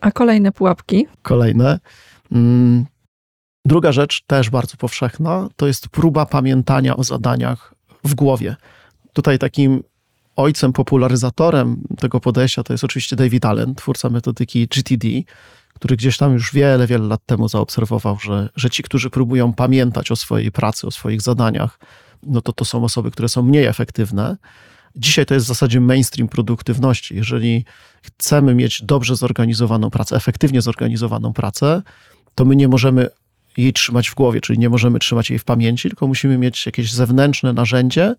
A 0.00 0.10
kolejne 0.10 0.52
pułapki? 0.52 1.06
Kolejne. 1.22 1.80
Mm, 2.32 2.86
druga 3.64 3.92
rzecz, 3.92 4.22
też 4.26 4.50
bardzo 4.50 4.76
powszechna, 4.76 5.48
to 5.56 5.66
jest 5.66 5.88
próba 5.88 6.26
pamiętania 6.26 6.96
o 6.96 7.04
zadaniach 7.04 7.74
w 8.04 8.14
głowie. 8.14 8.56
Tutaj 9.12 9.38
takim 9.38 9.82
ojcem, 10.36 10.72
popularyzatorem 10.72 11.82
tego 11.98 12.20
podejścia 12.20 12.62
to 12.62 12.72
jest 12.72 12.84
oczywiście 12.84 13.16
David 13.16 13.44
Allen, 13.44 13.74
twórca 13.74 14.10
metodyki 14.10 14.68
GTD, 14.68 15.08
który 15.74 15.96
gdzieś 15.96 16.16
tam 16.16 16.32
już 16.32 16.52
wiele, 16.52 16.86
wiele 16.86 17.06
lat 17.06 17.20
temu 17.26 17.48
zaobserwował, 17.48 18.18
że, 18.18 18.48
że 18.56 18.70
ci, 18.70 18.82
którzy 18.82 19.10
próbują 19.10 19.52
pamiętać 19.52 20.10
o 20.10 20.16
swojej 20.16 20.52
pracy, 20.52 20.86
o 20.86 20.90
swoich 20.90 21.22
zadaniach, 21.22 21.78
no 22.22 22.40
to 22.40 22.52
to 22.52 22.64
są 22.64 22.84
osoby, 22.84 23.10
które 23.10 23.28
są 23.28 23.42
mniej 23.42 23.64
efektywne. 23.64 24.36
Dzisiaj 24.96 25.26
to 25.26 25.34
jest 25.34 25.46
w 25.46 25.48
zasadzie 25.48 25.80
mainstream 25.80 26.28
produktywności. 26.28 27.16
Jeżeli 27.16 27.64
chcemy 28.02 28.54
mieć 28.54 28.82
dobrze 28.82 29.16
zorganizowaną 29.16 29.90
pracę, 29.90 30.16
efektywnie 30.16 30.62
zorganizowaną 30.62 31.32
pracę, 31.32 31.82
to 32.34 32.44
my 32.44 32.56
nie 32.56 32.68
możemy 32.68 33.08
jej 33.56 33.72
trzymać 33.72 34.10
w 34.10 34.14
głowie, 34.14 34.40
czyli 34.40 34.58
nie 34.58 34.68
możemy 34.68 34.98
trzymać 34.98 35.30
jej 35.30 35.38
w 35.38 35.44
pamięci, 35.44 35.88
tylko 35.88 36.06
musimy 36.06 36.38
mieć 36.38 36.66
jakieś 36.66 36.92
zewnętrzne 36.92 37.52
narzędzie, 37.52 38.14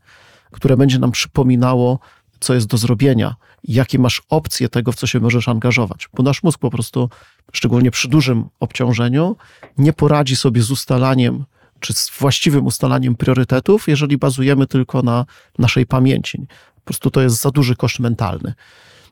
które 0.51 0.77
będzie 0.77 0.99
nam 0.99 1.11
przypominało, 1.11 1.99
co 2.39 2.53
jest 2.53 2.67
do 2.67 2.77
zrobienia, 2.77 3.35
jakie 3.63 3.99
masz 3.99 4.21
opcje 4.29 4.69
tego, 4.69 4.91
w 4.91 4.95
co 4.95 5.07
się 5.07 5.19
możesz 5.19 5.47
angażować. 5.47 6.09
Bo 6.13 6.23
nasz 6.23 6.43
mózg 6.43 6.59
po 6.59 6.71
prostu, 6.71 7.09
szczególnie 7.53 7.91
przy 7.91 8.07
dużym 8.07 8.45
obciążeniu, 8.59 9.35
nie 9.77 9.93
poradzi 9.93 10.35
sobie 10.35 10.61
z 10.61 10.71
ustalaniem 10.71 11.45
czy 11.79 11.93
z 11.93 12.11
właściwym 12.19 12.65
ustalaniem 12.65 13.15
priorytetów, 13.15 13.87
jeżeli 13.87 14.17
bazujemy 14.17 14.67
tylko 14.67 15.01
na 15.01 15.25
naszej 15.59 15.85
pamięci. 15.85 16.47
Po 16.75 16.81
prostu 16.81 17.11
to 17.11 17.21
jest 17.21 17.41
za 17.41 17.51
duży 17.51 17.75
koszt 17.75 17.99
mentalny. 17.99 18.53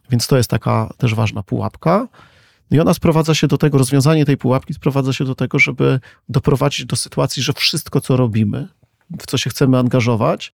Więc 0.09 0.27
to 0.27 0.37
jest 0.37 0.49
taka 0.49 0.93
też 0.97 1.15
ważna 1.15 1.43
pułapka. 1.43 2.07
No 2.71 2.77
I 2.77 2.79
ona 2.79 2.93
sprowadza 2.93 3.35
się 3.35 3.47
do 3.47 3.57
tego, 3.57 3.77
rozwiązanie 3.77 4.25
tej 4.25 4.37
pułapki 4.37 4.73
sprowadza 4.73 5.13
się 5.13 5.25
do 5.25 5.35
tego, 5.35 5.59
żeby 5.59 5.99
doprowadzić 6.29 6.85
do 6.85 6.95
sytuacji, 6.95 7.43
że 7.43 7.53
wszystko, 7.53 8.01
co 8.01 8.17
robimy, 8.17 8.67
w 9.19 9.25
co 9.25 9.37
się 9.37 9.49
chcemy 9.49 9.77
angażować, 9.77 10.53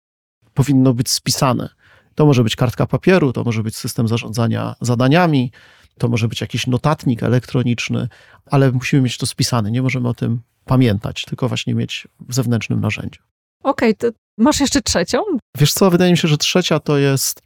powinno 0.53 0.93
być 0.93 1.09
spisane. 1.09 1.69
To 2.15 2.25
może 2.25 2.43
być 2.43 2.55
kartka 2.55 2.87
papieru, 2.87 3.33
to 3.33 3.43
może 3.43 3.63
być 3.63 3.77
system 3.77 4.07
zarządzania 4.07 4.75
zadaniami, 4.81 5.51
to 5.97 6.07
może 6.07 6.27
być 6.27 6.41
jakiś 6.41 6.67
notatnik 6.67 7.23
elektroniczny, 7.23 8.07
ale 8.45 8.71
musimy 8.71 9.01
mieć 9.01 9.17
to 9.17 9.25
spisane. 9.25 9.71
Nie 9.71 9.81
możemy 9.81 10.09
o 10.09 10.13
tym 10.13 10.41
pamiętać, 10.65 11.25
tylko 11.25 11.47
właśnie 11.47 11.75
mieć 11.75 12.07
w 12.19 12.33
zewnętrznym 12.33 12.81
narzędziu. 12.81 13.21
Okej, 13.63 13.89
okay, 13.89 14.11
to 14.11 14.17
masz 14.37 14.59
jeszcze 14.59 14.81
trzecią? 14.81 15.19
Wiesz 15.57 15.73
co, 15.73 15.91
wydaje 15.91 16.11
mi 16.11 16.17
się, 16.17 16.27
że 16.27 16.37
trzecia 16.37 16.79
to 16.79 16.97
jest 16.97 17.41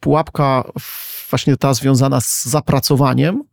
pułapka 0.00 0.64
właśnie 1.30 1.56
ta 1.56 1.74
związana 1.74 2.20
z 2.20 2.44
zapracowaniem, 2.44 3.44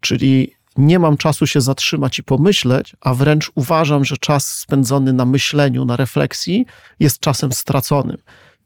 czyli 0.00 0.56
nie 0.76 0.98
mam 0.98 1.16
czasu 1.16 1.46
się 1.46 1.60
zatrzymać 1.60 2.18
i 2.18 2.22
pomyśleć, 2.22 2.96
a 3.00 3.14
wręcz 3.14 3.52
uważam, 3.54 4.04
że 4.04 4.16
czas 4.16 4.52
spędzony 4.52 5.12
na 5.12 5.24
myśleniu, 5.24 5.84
na 5.84 5.96
refleksji 5.96 6.66
jest 7.00 7.20
czasem 7.20 7.52
straconym. 7.52 8.16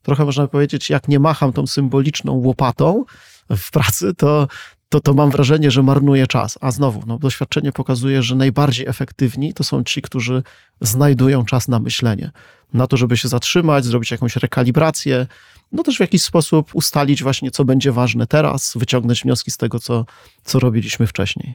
Trochę 0.02 0.24
można 0.24 0.46
powiedzieć, 0.46 0.90
jak 0.90 1.08
nie 1.08 1.18
macham 1.18 1.52
tą 1.52 1.66
symboliczną 1.66 2.32
łopatą 2.32 3.04
w 3.50 3.70
pracy, 3.70 4.14
to, 4.14 4.48
to, 4.90 5.00
to 5.00 5.14
mam 5.14 5.30
wrażenie, 5.30 5.70
że 5.70 5.82
marnuję 5.82 6.26
czas. 6.26 6.58
A 6.60 6.70
znowu, 6.70 7.02
no, 7.06 7.18
doświadczenie 7.18 7.72
pokazuje, 7.72 8.22
że 8.22 8.36
najbardziej 8.36 8.86
efektywni 8.86 9.54
to 9.54 9.64
są 9.64 9.84
ci, 9.84 10.02
którzy 10.02 10.42
znajdują 10.80 11.44
czas 11.44 11.68
na 11.68 11.78
myślenie, 11.78 12.30
na 12.72 12.86
to, 12.86 12.96
żeby 12.96 13.16
się 13.16 13.28
zatrzymać, 13.28 13.84
zrobić 13.84 14.10
jakąś 14.10 14.36
rekalibrację, 14.36 15.26
no 15.72 15.82
też 15.82 15.96
w 15.96 16.00
jakiś 16.00 16.22
sposób 16.22 16.74
ustalić 16.74 17.22
właśnie, 17.22 17.50
co 17.50 17.64
będzie 17.64 17.92
ważne 17.92 18.26
teraz, 18.26 18.72
wyciągnąć 18.76 19.22
wnioski 19.22 19.50
z 19.50 19.56
tego, 19.56 19.78
co, 19.78 20.04
co 20.44 20.58
robiliśmy 20.58 21.06
wcześniej. 21.06 21.54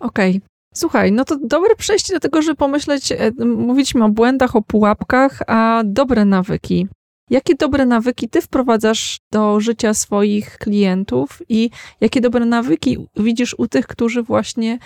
Okej. 0.00 0.36
Okay. 0.36 0.48
Słuchaj, 0.74 1.12
no 1.12 1.24
to 1.24 1.36
dobre 1.42 1.76
przejście 1.76 2.14
do 2.14 2.20
tego, 2.20 2.42
żeby 2.42 2.56
pomyśleć, 2.56 3.12
e, 3.12 3.30
mówiliśmy 3.44 4.04
o 4.04 4.08
błędach, 4.08 4.56
o 4.56 4.62
pułapkach, 4.62 5.42
a 5.46 5.82
dobre 5.84 6.24
nawyki. 6.24 6.88
Jakie 7.30 7.54
dobre 7.54 7.86
nawyki 7.86 8.28
ty 8.28 8.42
wprowadzasz 8.42 9.18
do 9.32 9.60
życia 9.60 9.94
swoich 9.94 10.58
klientów 10.58 11.42
i 11.48 11.70
jakie 12.00 12.20
dobre 12.20 12.44
nawyki 12.44 12.98
widzisz 13.16 13.54
u 13.58 13.68
tych, 13.68 13.86
którzy 13.86 14.22
właśnie 14.22 14.78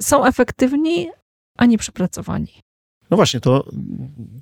są 0.00 0.24
efektywni, 0.24 1.08
a 1.58 1.66
nie 1.66 1.78
przepracowani? 1.78 2.62
No 3.10 3.16
właśnie, 3.16 3.40
to 3.40 3.64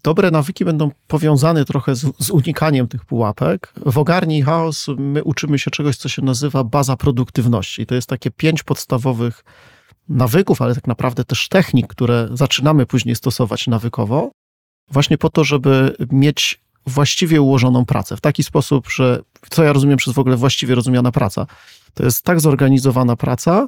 dobre 0.03 0.31
nawyki 0.31 0.65
będą 0.65 0.91
powiązane 1.07 1.65
trochę 1.65 1.95
z, 1.95 2.13
z 2.19 2.31
unikaniem 2.31 2.89
tych 2.89 3.05
pułapek. 3.05 3.73
W 3.87 3.99
ogarni 3.99 4.43
chaos 4.43 4.87
my 4.99 5.25
uczymy 5.25 5.59
się 5.59 5.71
czegoś, 5.71 5.97
co 5.97 6.09
się 6.09 6.23
nazywa 6.23 6.65
baza 6.65 6.97
produktywności. 6.97 7.87
To 7.87 7.95
jest 7.95 8.09
takie 8.09 8.31
pięć 8.31 8.63
podstawowych 8.63 9.45
nawyków, 10.09 10.63
ale 10.63 10.75
tak 10.75 10.87
naprawdę 10.87 11.25
też 11.25 11.49
technik, 11.49 11.87
które 11.87 12.29
zaczynamy 12.33 12.87
później 12.87 13.17
stosować 13.17 13.67
nawykowo, 13.67 14.31
właśnie 14.91 15.19
po 15.19 15.31
to, 15.31 15.45
żeby 15.45 15.97
mieć 16.11 16.61
właściwie 16.87 17.41
ułożoną 17.41 17.85
pracę. 17.85 18.17
W 18.17 18.21
taki 18.21 18.43
sposób, 18.43 18.89
że 18.91 19.23
co 19.51 19.65
ja 19.65 19.73
rozumiem 19.73 19.97
przez 19.97 20.15
w 20.15 20.19
ogóle 20.19 20.37
właściwie 20.37 20.75
rozumiana 20.75 21.13
praca. 21.13 21.47
To 21.95 22.05
jest 22.05 22.25
tak 22.25 22.41
zorganizowana 22.41 23.17
praca, 23.17 23.67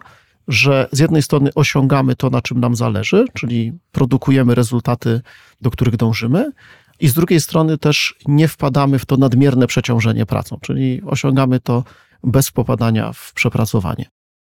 że 0.49 0.89
z 0.93 0.99
jednej 0.99 1.23
strony 1.23 1.51
osiągamy 1.55 2.17
to, 2.17 2.31
na 2.31 2.43
czym 2.43 2.61
nam 2.61 2.77
zależy, 2.77 3.25
czyli 3.35 3.73
produkujemy 3.93 4.55
rezultaty, 4.55 5.21
do 5.61 5.71
których 5.71 5.97
dążymy, 5.97 6.53
i 7.01 7.09
z 7.09 7.15
drugiej 7.15 7.41
strony 7.41 7.79
też 7.79 8.15
nie 8.27 8.49
wpadamy 8.49 8.99
w 8.99 9.07
to 9.07 9.17
nadmierne 9.17 9.67
przeciążenie 9.67 10.27
pracą, 10.27 10.59
czyli 10.63 11.03
osiągamy 11.07 11.61
to 11.61 11.85
bez 12.25 12.51
popadania 12.51 13.13
w 13.13 13.33
przepracowanie. 13.33 14.07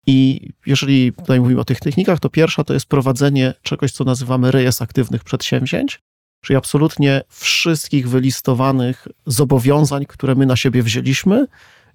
I 0.07 0.49
jeżeli 0.66 1.12
tutaj 1.12 1.40
mówimy 1.40 1.61
o 1.61 1.64
tych 1.64 1.81
technikach, 1.81 2.21
to 2.21 2.31
pierwsza 2.31 2.64
to 2.64 2.75
jest 2.75 2.87
prowadzenie 2.87 3.54
czegoś, 3.62 3.92
co 3.92 4.04
nazywamy 4.04 4.50
rejestr 4.50 4.85
aktywnych 4.85 5.25
przedsięwzięć, 5.25 6.00
czyli 6.42 6.56
absolutnie 6.56 7.22
wszystkich 7.28 8.08
wylistowanych 8.08 9.08
zobowiązań, 9.26 10.06
które 10.06 10.34
my 10.34 10.46
na 10.46 10.56
siebie 10.56 10.82
wzięliśmy, 10.82 11.46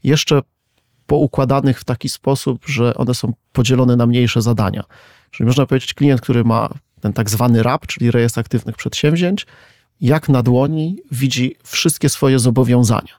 jeszcze 0.03 0.41
poukładanych 1.07 1.79
w 1.79 1.83
taki 1.83 2.09
sposób, 2.09 2.65
że 2.65 2.95
one 2.95 3.13
są 3.13 3.33
podzielone 3.51 3.95
na 3.95 4.05
mniejsze 4.05 4.41
zadania. 4.41 4.83
Czyli 5.31 5.47
można 5.47 5.65
powiedzieć, 5.65 5.93
klient, 5.93 6.21
który 6.21 6.43
ma 6.43 6.69
ten 7.01 7.13
tak 7.13 7.29
zwany 7.29 7.63
RAP, 7.63 7.87
czyli 7.87 8.11
rejestr 8.11 8.39
aktywnych 8.39 8.75
przedsięwzięć, 8.75 9.45
jak 10.01 10.29
na 10.29 10.43
dłoni 10.43 10.97
widzi 11.11 11.55
wszystkie 11.63 12.09
swoje 12.09 12.39
zobowiązania. 12.39 13.13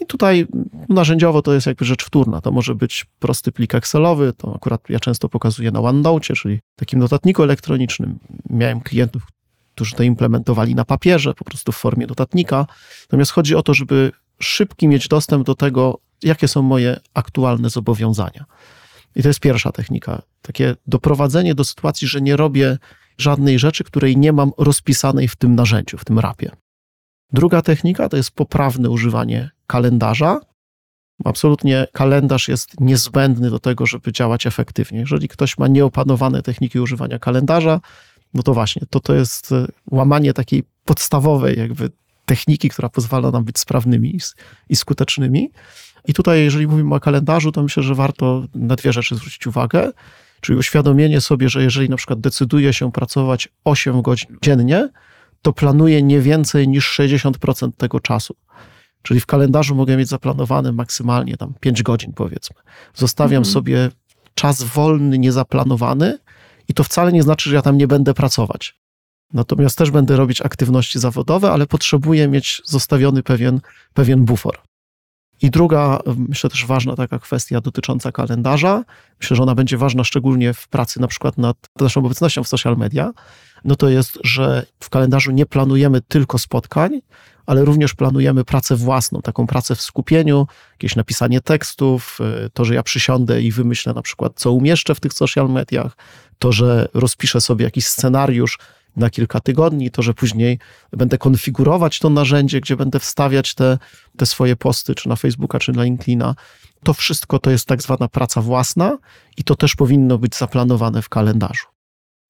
I 0.00 0.06
tutaj 0.06 0.46
narzędziowo 0.88 1.42
to 1.42 1.54
jest 1.54 1.66
jakby 1.66 1.84
rzecz 1.84 2.04
wtórna. 2.04 2.40
To 2.40 2.50
może 2.50 2.74
być 2.74 3.06
prosty 3.18 3.52
plik 3.52 3.74
Excelowy, 3.74 4.32
to 4.32 4.54
akurat 4.54 4.80
ja 4.88 5.00
często 5.00 5.28
pokazuję 5.28 5.70
na 5.70 5.80
OneNote, 5.80 6.34
czyli 6.34 6.60
takim 6.76 6.98
notatniku 6.98 7.42
elektronicznym. 7.42 8.18
Miałem 8.50 8.80
klientów, 8.80 9.22
którzy 9.74 9.96
to 9.96 10.02
implementowali 10.02 10.74
na 10.74 10.84
papierze, 10.84 11.34
po 11.34 11.44
prostu 11.44 11.72
w 11.72 11.76
formie 11.76 12.06
notatnika. 12.06 12.66
Natomiast 13.02 13.32
chodzi 13.32 13.54
o 13.54 13.62
to, 13.62 13.74
żeby 13.74 14.12
szybki 14.40 14.88
mieć 14.88 15.08
dostęp 15.08 15.46
do 15.46 15.54
tego, 15.54 15.98
jakie 16.22 16.48
są 16.48 16.62
moje 16.62 17.00
aktualne 17.14 17.70
zobowiązania. 17.70 18.44
I 19.16 19.22
to 19.22 19.28
jest 19.28 19.40
pierwsza 19.40 19.72
technika. 19.72 20.22
Takie 20.42 20.76
doprowadzenie 20.86 21.54
do 21.54 21.64
sytuacji, 21.64 22.08
że 22.08 22.20
nie 22.20 22.36
robię 22.36 22.78
żadnej 23.18 23.58
rzeczy, 23.58 23.84
której 23.84 24.16
nie 24.16 24.32
mam 24.32 24.52
rozpisanej 24.58 25.28
w 25.28 25.36
tym 25.36 25.54
narzędziu, 25.54 25.98
w 25.98 26.04
tym 26.04 26.18
rapie. 26.18 26.50
Druga 27.32 27.62
technika 27.62 28.08
to 28.08 28.16
jest 28.16 28.30
poprawne 28.30 28.90
używanie 28.90 29.50
kalendarza. 29.66 30.40
Absolutnie 31.24 31.86
kalendarz 31.92 32.48
jest 32.48 32.80
niezbędny 32.80 33.50
do 33.50 33.58
tego, 33.58 33.86
żeby 33.86 34.12
działać 34.12 34.46
efektywnie. 34.46 34.98
Jeżeli 34.98 35.28
ktoś 35.28 35.58
ma 35.58 35.68
nieopanowane 35.68 36.42
techniki 36.42 36.80
używania 36.80 37.18
kalendarza, 37.18 37.80
no 38.34 38.42
to 38.42 38.54
właśnie, 38.54 38.82
to, 38.90 39.00
to 39.00 39.14
jest 39.14 39.52
e, 39.52 39.66
łamanie 39.90 40.32
takiej 40.32 40.62
podstawowej 40.84 41.58
jakby 41.58 41.90
techniki, 42.26 42.68
która 42.68 42.88
pozwala 42.88 43.30
nam 43.30 43.44
być 43.44 43.58
sprawnymi 43.58 44.18
i 44.68 44.76
skutecznymi. 44.76 45.50
I 46.04 46.14
tutaj, 46.14 46.40
jeżeli 46.40 46.66
mówimy 46.66 46.94
o 46.94 47.00
kalendarzu, 47.00 47.52
to 47.52 47.62
myślę, 47.62 47.82
że 47.82 47.94
warto 47.94 48.44
na 48.54 48.76
dwie 48.76 48.92
rzeczy 48.92 49.14
zwrócić 49.14 49.46
uwagę. 49.46 49.92
Czyli 50.40 50.58
uświadomienie 50.58 51.20
sobie, 51.20 51.48
że 51.48 51.62
jeżeli 51.62 51.88
na 51.88 51.96
przykład 51.96 52.20
decyduje 52.20 52.72
się 52.72 52.92
pracować 52.92 53.48
8 53.64 54.02
godzin 54.02 54.36
dziennie, 54.42 54.88
to 55.42 55.52
planuje 55.52 56.02
nie 56.02 56.20
więcej 56.20 56.68
niż 56.68 56.98
60% 57.00 57.70
tego 57.76 58.00
czasu. 58.00 58.36
Czyli 59.02 59.20
w 59.20 59.26
kalendarzu 59.26 59.74
mogę 59.74 59.96
mieć 59.96 60.08
zaplanowane 60.08 60.72
maksymalnie 60.72 61.36
tam 61.36 61.54
5 61.60 61.82
godzin, 61.82 62.12
powiedzmy. 62.12 62.56
Zostawiam 62.94 63.40
mhm. 63.40 63.52
sobie 63.52 63.90
czas 64.34 64.62
wolny, 64.62 65.18
niezaplanowany, 65.18 66.18
i 66.68 66.74
to 66.74 66.84
wcale 66.84 67.12
nie 67.12 67.22
znaczy, 67.22 67.50
że 67.50 67.56
ja 67.56 67.62
tam 67.62 67.78
nie 67.78 67.86
będę 67.86 68.14
pracować. 68.14 68.74
Natomiast 69.32 69.78
też 69.78 69.90
będę 69.90 70.16
robić 70.16 70.40
aktywności 70.40 70.98
zawodowe, 70.98 71.50
ale 71.50 71.66
potrzebuję 71.66 72.28
mieć 72.28 72.62
zostawiony 72.64 73.22
pewien, 73.22 73.60
pewien 73.94 74.24
bufor. 74.24 74.58
I 75.42 75.50
druga, 75.50 75.98
myślę 76.16 76.50
też 76.50 76.66
ważna 76.66 76.96
taka 76.96 77.18
kwestia 77.18 77.60
dotycząca 77.60 78.12
kalendarza, 78.12 78.84
myślę, 79.20 79.36
że 79.36 79.42
ona 79.42 79.54
będzie 79.54 79.76
ważna 79.76 80.04
szczególnie 80.04 80.54
w 80.54 80.68
pracy 80.68 81.00
na 81.00 81.06
przykład 81.06 81.38
nad 81.38 81.56
naszą 81.80 82.04
obecnością 82.04 82.44
w 82.44 82.48
social 82.48 82.76
media, 82.76 83.12
no 83.64 83.76
to 83.76 83.88
jest, 83.88 84.18
że 84.24 84.66
w 84.80 84.90
kalendarzu 84.90 85.30
nie 85.30 85.46
planujemy 85.46 86.00
tylko 86.00 86.38
spotkań, 86.38 87.00
ale 87.46 87.64
również 87.64 87.94
planujemy 87.94 88.44
pracę 88.44 88.76
własną, 88.76 89.22
taką 89.22 89.46
pracę 89.46 89.74
w 89.74 89.82
skupieniu, 89.82 90.46
jakieś 90.72 90.96
napisanie 90.96 91.40
tekstów, 91.40 92.18
y, 92.46 92.50
to, 92.50 92.64
że 92.64 92.74
ja 92.74 92.82
przysiądę 92.82 93.42
i 93.42 93.52
wymyślę 93.52 93.92
na 93.94 94.02
przykład, 94.02 94.32
co 94.36 94.52
umieszczę 94.52 94.94
w 94.94 95.00
tych 95.00 95.12
social 95.12 95.50
mediach, 95.50 95.96
to, 96.38 96.52
że 96.52 96.88
rozpiszę 96.94 97.40
sobie 97.40 97.64
jakiś 97.64 97.86
scenariusz 97.86 98.58
na 98.96 99.10
kilka 99.10 99.40
tygodni, 99.40 99.90
to, 99.90 100.02
że 100.02 100.14
później 100.14 100.58
będę 100.92 101.18
konfigurować 101.18 101.98
to 101.98 102.10
narzędzie, 102.10 102.60
gdzie 102.60 102.76
będę 102.76 103.00
wstawiać 103.00 103.54
te, 103.54 103.78
te 104.16 104.26
swoje 104.26 104.56
posty, 104.56 104.94
czy 104.94 105.08
na 105.08 105.16
Facebooka, 105.16 105.58
czy 105.58 105.72
na 105.72 105.82
LinkedIna. 105.82 106.34
To 106.82 106.94
wszystko 106.94 107.38
to 107.38 107.50
jest 107.50 107.66
tak 107.66 107.82
zwana 107.82 108.08
praca 108.08 108.42
własna 108.42 108.98
i 109.36 109.44
to 109.44 109.56
też 109.56 109.76
powinno 109.76 110.18
być 110.18 110.36
zaplanowane 110.36 111.02
w 111.02 111.08
kalendarzu. 111.08 111.66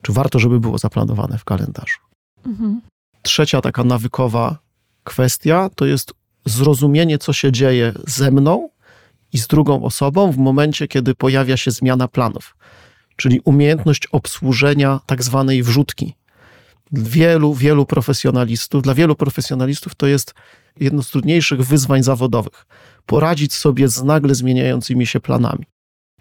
Czy 0.03 0.13
warto, 0.13 0.39
żeby 0.39 0.61
było 0.61 0.79
zaplanowane 0.79 1.39
w 1.39 1.45
kalendarzu? 1.45 1.99
Mhm. 2.47 2.81
Trzecia 3.23 3.61
taka 3.61 3.85
nawykowa 3.85 4.59
kwestia 5.05 5.71
to 5.75 5.87
jest 5.87 6.13
zrozumienie, 6.47 7.19
co 7.19 7.33
się 7.33 7.53
dzieje 7.53 7.93
ze 8.07 8.31
mną 8.31 8.69
i 9.33 9.39
z 9.39 9.47
drugą 9.47 9.85
osobą 9.85 10.33
w 10.33 10.39
momencie, 10.39 10.89
kiedy 10.89 11.15
pojawia 11.15 11.57
się 11.57 11.71
zmiana 11.71 12.09
planów, 12.09 12.57
czyli 13.17 13.41
umiejętność 13.45 14.07
obsłużenia 14.07 15.01
tak 15.07 15.23
zwanej 15.23 15.63
wrzutki. 15.63 16.15
Wielu, 16.93 17.55
wielu 17.55 17.87
profesjonalistów, 17.87 18.83
dla 18.83 18.95
wielu 18.95 19.15
profesjonalistów 19.15 19.95
to 19.95 20.07
jest 20.07 20.35
jedno 20.81 21.03
z 21.03 21.11
trudniejszych 21.11 21.63
wyzwań 21.63 22.03
zawodowych. 22.03 22.67
Poradzić 23.07 23.55
sobie 23.55 23.89
z 23.89 24.03
nagle 24.03 24.35
zmieniającymi 24.35 25.07
się 25.07 25.21
planami. 25.21 25.67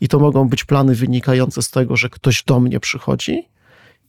I 0.02 0.08
to 0.08 0.20
mogą 0.20 0.50
być 0.50 0.64
plany 0.64 0.96
wynikające 0.96 1.62
z 1.62 1.70
tego, 1.70 1.98
że 1.98 2.10
ktoś 2.10 2.44
do 2.44 2.60
mnie 2.60 2.80
przychodzi 2.80 3.48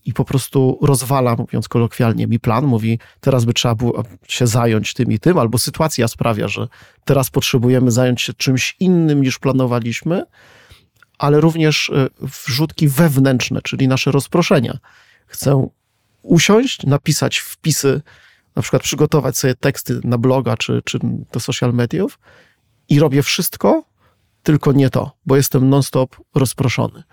i 0.05 0.13
po 0.13 0.25
prostu 0.25 0.79
rozwala, 0.81 1.35
mówiąc 1.35 1.67
kolokwialnie, 1.67 2.27
mi 2.27 2.39
plan, 2.39 2.65
mówi, 2.65 2.99
teraz 3.19 3.45
by 3.45 3.53
trzeba 3.53 3.75
było 3.75 4.03
się 4.27 4.47
zająć 4.47 4.93
tym 4.93 5.11
i 5.11 5.19
tym, 5.19 5.37
albo 5.37 5.57
sytuacja 5.57 6.07
sprawia, 6.07 6.47
że 6.47 6.67
teraz 7.05 7.29
potrzebujemy 7.29 7.91
zająć 7.91 8.21
się 8.21 8.33
czymś 8.33 8.75
innym 8.79 9.21
niż 9.21 9.39
planowaliśmy, 9.39 10.23
ale 11.17 11.41
również 11.41 11.89
e, 11.89 12.09
wrzutki 12.21 12.87
wewnętrzne, 12.87 13.61
czyli 13.61 13.87
nasze 13.87 14.11
rozproszenia. 14.11 14.77
Chcę 15.25 15.67
usiąść, 16.21 16.85
napisać 16.85 17.37
wpisy, 17.37 18.01
na 18.55 18.61
przykład 18.61 18.83
przygotować 18.83 19.37
sobie 19.37 19.55
teksty 19.55 19.99
na 20.03 20.17
bloga 20.17 20.57
czy, 20.57 20.81
czy 20.85 20.99
do 21.31 21.39
social 21.39 21.73
mediów 21.73 22.19
i 22.89 22.99
robię 22.99 23.23
wszystko, 23.23 23.83
tylko 24.43 24.71
nie 24.71 24.89
to, 24.89 25.11
bo 25.25 25.35
jestem 25.35 25.69
non-stop 25.69 26.15
rozproszony. 26.35 27.03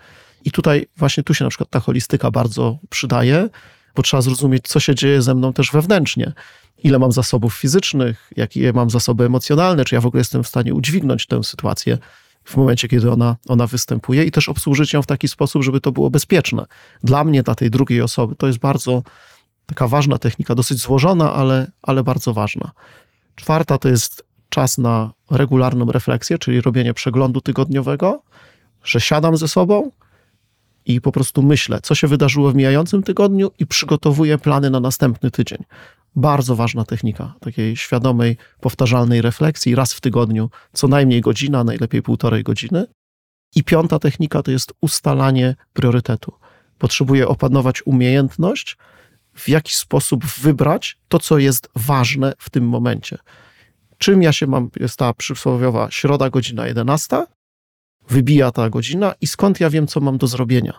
I 0.45 0.51
tutaj 0.51 0.87
właśnie 0.97 1.23
tu 1.23 1.33
się 1.33 1.43
na 1.43 1.49
przykład 1.49 1.69
ta 1.69 1.79
holistyka 1.79 2.31
bardzo 2.31 2.77
przydaje, 2.89 3.49
bo 3.95 4.03
trzeba 4.03 4.21
zrozumieć, 4.21 4.67
co 4.67 4.79
się 4.79 4.95
dzieje 4.95 5.21
ze 5.21 5.35
mną 5.35 5.53
też 5.53 5.71
wewnętrznie. 5.71 6.33
Ile 6.83 6.99
mam 6.99 7.11
zasobów 7.11 7.53
fizycznych, 7.53 8.31
jakie 8.37 8.73
mam 8.73 8.89
zasoby 8.89 9.25
emocjonalne, 9.25 9.85
czy 9.85 9.95
ja 9.95 10.01
w 10.01 10.05
ogóle 10.05 10.21
jestem 10.21 10.43
w 10.43 10.47
stanie 10.47 10.73
udźwignąć 10.73 11.27
tę 11.27 11.43
sytuację 11.43 11.97
w 12.43 12.57
momencie, 12.57 12.87
kiedy 12.87 13.11
ona, 13.11 13.35
ona 13.47 13.67
występuje 13.67 14.23
i 14.23 14.31
też 14.31 14.49
obsłużyć 14.49 14.93
ją 14.93 15.01
w 15.01 15.07
taki 15.07 15.27
sposób, 15.27 15.63
żeby 15.63 15.81
to 15.81 15.91
było 15.91 16.09
bezpieczne. 16.09 16.65
Dla 17.03 17.23
mnie, 17.23 17.43
dla 17.43 17.55
tej 17.55 17.69
drugiej 17.69 18.01
osoby, 18.01 18.35
to 18.35 18.47
jest 18.47 18.59
bardzo 18.59 19.03
taka 19.65 19.87
ważna 19.87 20.17
technika, 20.17 20.55
dosyć 20.55 20.77
złożona, 20.77 21.33
ale, 21.33 21.71
ale 21.81 22.03
bardzo 22.03 22.33
ważna. 22.33 22.71
Czwarta 23.35 23.77
to 23.77 23.89
jest 23.89 24.25
czas 24.49 24.77
na 24.77 25.11
regularną 25.31 25.91
refleksję, 25.91 26.37
czyli 26.37 26.61
robienie 26.61 26.93
przeglądu 26.93 27.41
tygodniowego, 27.41 28.23
że 28.83 29.01
siadam 29.01 29.37
ze 29.37 29.47
sobą, 29.47 29.91
i 30.85 31.01
po 31.01 31.11
prostu 31.11 31.43
myślę, 31.43 31.79
co 31.83 31.95
się 31.95 32.07
wydarzyło 32.07 32.51
w 32.51 32.55
mijającym 32.55 33.03
tygodniu 33.03 33.51
i 33.59 33.67
przygotowuję 33.67 34.37
plany 34.37 34.69
na 34.69 34.79
następny 34.79 35.31
tydzień. 35.31 35.63
Bardzo 36.15 36.55
ważna 36.55 36.85
technika 36.85 37.33
takiej 37.39 37.77
świadomej, 37.77 38.37
powtarzalnej 38.59 39.21
refleksji 39.21 39.75
raz 39.75 39.93
w 39.93 40.01
tygodniu, 40.01 40.49
co 40.73 40.87
najmniej 40.87 41.21
godzina, 41.21 41.63
najlepiej 41.63 42.01
półtorej 42.01 42.43
godziny. 42.43 42.85
I 43.55 43.63
piąta 43.63 43.99
technika 43.99 44.43
to 44.43 44.51
jest 44.51 44.73
ustalanie 44.81 45.55
priorytetu. 45.73 46.33
Potrzebuję 46.77 47.27
opanować 47.27 47.85
umiejętność, 47.85 48.77
w 49.33 49.49
jaki 49.49 49.73
sposób 49.73 50.25
wybrać 50.25 50.97
to, 51.07 51.19
co 51.19 51.37
jest 51.37 51.69
ważne 51.75 52.33
w 52.37 52.49
tym 52.49 52.67
momencie. 52.67 53.17
Czym 53.97 54.21
ja 54.21 54.33
się 54.33 54.47
mam, 54.47 54.69
jest 54.79 54.97
ta 54.97 55.13
przysłowiowa 55.13 55.91
środa, 55.91 56.29
godzina 56.29 56.67
11, 56.67 57.25
wybija 58.11 58.51
ta 58.51 58.69
godzina 58.69 59.13
i 59.21 59.27
skąd 59.27 59.59
ja 59.59 59.69
wiem, 59.69 59.87
co 59.87 59.99
mam 59.99 60.17
do 60.17 60.27
zrobienia. 60.27 60.73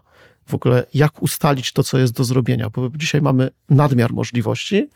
W 0.46 0.54
ogóle 0.54 0.86
jak 0.94 1.22
ustalić 1.22 1.72
to, 1.72 1.82
co 1.82 1.98
jest 1.98 2.12
do 2.12 2.24
zrobienia, 2.24 2.70
bo 2.70 2.90
dzisiaj 2.96 3.22
mamy 3.22 3.50
nadmiar 3.70 4.12
możliwości, 4.12 4.88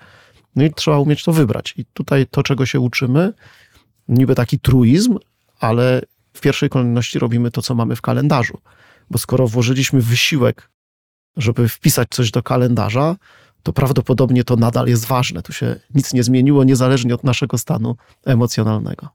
no 0.56 0.64
i 0.64 0.74
trzeba 0.74 0.98
umieć 0.98 1.24
to 1.24 1.32
wybrać. 1.32 1.74
I 1.76 1.84
tutaj 1.84 2.26
to, 2.26 2.42
czego 2.42 2.66
się 2.66 2.80
uczymy, 2.80 3.32
niby 4.08 4.34
taki 4.34 4.58
truizm, 4.58 5.18
ale 5.61 6.02
w 6.32 6.40
pierwszej 6.40 6.68
kolejności 6.68 7.18
robimy 7.18 7.50
to, 7.50 7.62
co 7.62 7.74
mamy 7.74 7.96
w 7.96 8.02
kalendarzu. 8.02 8.58
Bo 9.11 9.18
skoro 9.18 9.46
włożyliśmy 9.46 10.00
wysiłek, 10.00 10.70
żeby 11.37 11.68
wpisać 11.68 12.08
coś 12.11 12.30
do 12.30 12.42
kalendarza, 12.42 13.16
to 13.62 13.72
prawdopodobnie 13.72 14.44
to 14.44 14.56
nadal 14.56 14.88
jest 14.88 15.06
ważne. 15.06 15.42
Tu 15.42 15.52
się 15.52 15.76
nic 15.94 16.12
nie 16.12 16.22
zmieniło, 16.22 16.64
niezależnie 16.64 17.14
od 17.14 17.24
naszego 17.24 17.58
stanu 17.58 17.96
emocjonalnego. 18.24 19.08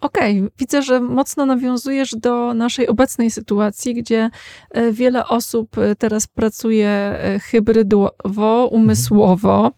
Okej, 0.00 0.38
okay. 0.38 0.50
widzę, 0.58 0.82
że 0.82 1.00
mocno 1.00 1.46
nawiązujesz 1.46 2.10
do 2.10 2.54
naszej 2.54 2.88
obecnej 2.88 3.30
sytuacji, 3.30 3.94
gdzie 3.94 4.30
e, 4.70 4.92
wiele 4.92 5.26
osób 5.26 5.78
e, 5.78 5.96
teraz 5.96 6.26
pracuje 6.26 6.88
e, 6.88 7.38
hybrydowo, 7.38 8.68
umysłowo. 8.72 9.72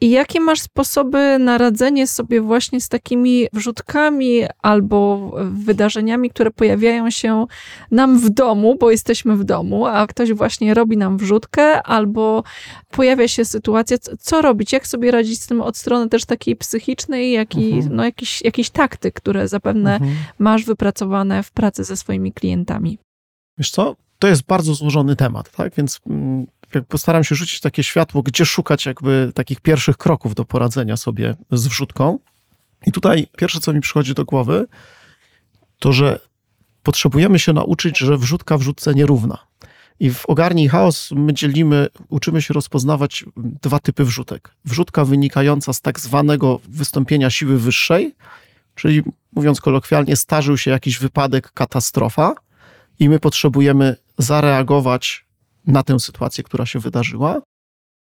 I 0.00 0.10
jakie 0.10 0.40
masz 0.40 0.60
sposoby 0.60 1.38
na 1.38 1.58
radzenie 1.58 2.06
sobie 2.06 2.40
właśnie 2.40 2.80
z 2.80 2.88
takimi 2.88 3.46
wrzutkami 3.52 4.42
albo 4.62 5.30
wydarzeniami, 5.50 6.30
które 6.30 6.50
pojawiają 6.50 7.10
się 7.10 7.46
nam 7.90 8.18
w 8.18 8.30
domu, 8.30 8.76
bo 8.80 8.90
jesteśmy 8.90 9.36
w 9.36 9.44
domu, 9.44 9.86
a 9.86 10.06
ktoś 10.06 10.32
właśnie 10.32 10.74
robi 10.74 10.96
nam 10.96 11.18
wrzutkę, 11.18 11.82
albo 11.82 12.42
pojawia 12.90 13.28
się 13.28 13.44
sytuacja, 13.44 13.96
co 14.20 14.42
robić, 14.42 14.72
jak 14.72 14.86
sobie 14.86 15.10
radzić 15.10 15.42
z 15.42 15.46
tym 15.46 15.60
od 15.60 15.76
strony 15.76 16.08
też 16.08 16.24
takiej 16.24 16.56
psychicznej, 16.56 17.32
jak 17.32 17.56
i 17.56 17.72
mhm. 17.72 17.96
no, 17.96 18.04
jakiś, 18.04 18.42
jakiś 18.42 18.70
taktyk, 18.70 19.14
które 19.14 19.48
zapewne 19.48 19.94
mhm. 19.94 20.12
masz 20.38 20.64
wypracowane 20.64 21.42
w 21.42 21.50
pracy 21.50 21.84
ze 21.84 21.96
swoimi 21.96 22.32
klientami. 22.32 22.98
Wiesz 23.58 23.70
co, 23.70 23.96
to 24.18 24.28
jest 24.28 24.42
bardzo 24.42 24.74
złożony 24.74 25.16
temat, 25.16 25.50
tak? 25.50 25.74
Więc 25.74 26.00
mm, 26.06 26.46
postaram 26.88 27.24
się 27.24 27.34
rzucić 27.34 27.60
takie 27.60 27.84
światło, 27.84 28.22
gdzie 28.22 28.46
szukać 28.46 28.86
jakby 28.86 29.32
takich 29.34 29.60
pierwszych 29.60 29.96
kroków 29.96 30.34
do 30.34 30.44
poradzenia 30.44 30.96
sobie 30.96 31.36
z 31.52 31.66
wrzutką. 31.66 32.18
I 32.86 32.92
tutaj 32.92 33.26
pierwsze, 33.36 33.60
co 33.60 33.72
mi 33.72 33.80
przychodzi 33.80 34.14
do 34.14 34.24
głowy, 34.24 34.66
to, 35.78 35.92
że 35.92 36.20
potrzebujemy 36.82 37.38
się 37.38 37.52
nauczyć, 37.52 37.98
że 37.98 38.18
wrzutka 38.18 38.58
wrzutce 38.58 38.94
nierówna. 38.94 39.38
I 40.00 40.10
w 40.10 40.26
Ogarnij 40.26 40.68
Chaos 40.68 41.10
my 41.10 41.34
dzielimy, 41.34 41.88
uczymy 42.08 42.42
się 42.42 42.54
rozpoznawać 42.54 43.24
dwa 43.36 43.78
typy 43.78 44.04
wrzutek. 44.04 44.50
Wrzutka 44.64 45.04
wynikająca 45.04 45.72
z 45.72 45.80
tak 45.80 46.00
zwanego 46.00 46.60
wystąpienia 46.68 47.30
siły 47.30 47.58
wyższej, 47.58 48.14
czyli 48.74 49.02
mówiąc 49.32 49.60
kolokwialnie, 49.60 50.16
starzył 50.16 50.58
się 50.58 50.70
jakiś 50.70 50.98
wypadek, 50.98 51.52
katastrofa 51.52 52.34
i 52.98 53.08
my 53.08 53.18
potrzebujemy 53.18 53.96
zareagować 54.18 55.24
na 55.66 55.82
tę 55.82 56.00
sytuację, 56.00 56.44
która 56.44 56.66
się 56.66 56.78
wydarzyła. 56.78 57.42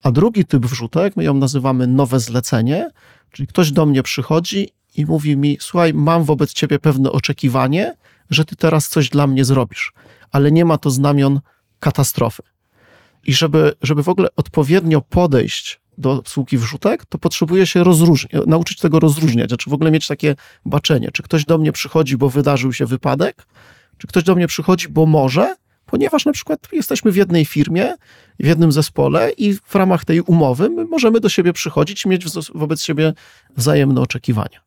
A 0.03 0.11
drugi 0.11 0.45
typ 0.45 0.67
wrzutek, 0.67 1.17
my 1.17 1.25
ją 1.25 1.35
nazywamy 1.35 1.87
nowe 1.87 2.21
zlecenie, 2.21 2.91
czyli 3.33 3.47
ktoś 3.47 3.73
do 3.73 3.87
mnie 3.87 4.03
przychodzi 4.03 4.69
i 4.97 5.07
mówi 5.07 5.37
mi: 5.37 5.59
Słuchaj, 5.61 5.95
mam 5.95 6.25
wobec 6.25 6.53
ciebie 6.53 6.79
pewne 6.79 7.13
oczekiwanie, 7.13 7.95
że 8.31 8.45
ty 8.45 8.57
teraz 8.57 8.89
coś 8.89 9.09
dla 9.09 9.27
mnie 9.27 9.45
zrobisz, 9.45 9.93
ale 10.31 10.53
nie 10.53 10.65
ma 10.65 10.79
to 10.79 10.91
znamion 10.91 11.41
katastrofy. 11.81 12.43
I 13.25 13.35
żeby, 13.35 13.73
żeby 13.83 14.03
w 14.03 14.09
ogóle 14.09 14.29
odpowiednio 14.37 15.01
podejść 15.01 15.81
do 15.99 16.13
obsługi 16.13 16.59
wrzutek, 16.59 17.07
to 17.07 17.19
potrzebuje 17.19 17.67
się 17.67 17.85
rozróżnić, 17.85 18.33
nauczyć 18.47 18.79
tego 18.79 19.01
rozróżniać, 19.01 19.51
znaczy 19.51 19.71
w 19.71 19.73
ogóle 19.73 19.91
mieć 19.91 20.07
takie 20.07 20.37
baczenie, 20.65 21.11
czy 21.13 21.23
ktoś 21.23 21.45
do 21.45 21.59
mnie 21.59 21.73
przychodzi, 21.73 22.17
bo 22.17 22.31
wydarzył 22.31 22.73
się 22.73 22.87
wypadek, 22.87 23.47
czy 23.99 24.07
ktoś 24.07 24.25
do 24.25 24.35
mnie 24.35 24.47
przychodzi, 24.47 24.89
bo 24.89 25.07
może, 25.07 25.57
ponieważ 25.91 26.25
na 26.25 26.33
przykład 26.33 26.69
jesteśmy 26.73 27.13
w 27.13 27.17
jednej 27.17 27.45
firmie, 27.45 27.95
w 28.41 28.47
jednym 28.47 28.73
zespole 28.73 29.31
i 29.31 29.55
w 29.55 29.75
ramach 29.75 30.05
tej 30.05 30.21
umowy 30.21 30.71
my 30.71 30.85
możemy 30.85 31.21
do 31.21 31.29
siebie 31.29 31.53
przychodzić 31.53 32.05
i 32.05 32.09
mieć 32.09 32.25
wobec 32.55 32.83
siebie 32.83 33.13
wzajemne 33.57 34.01
oczekiwania. 34.01 34.61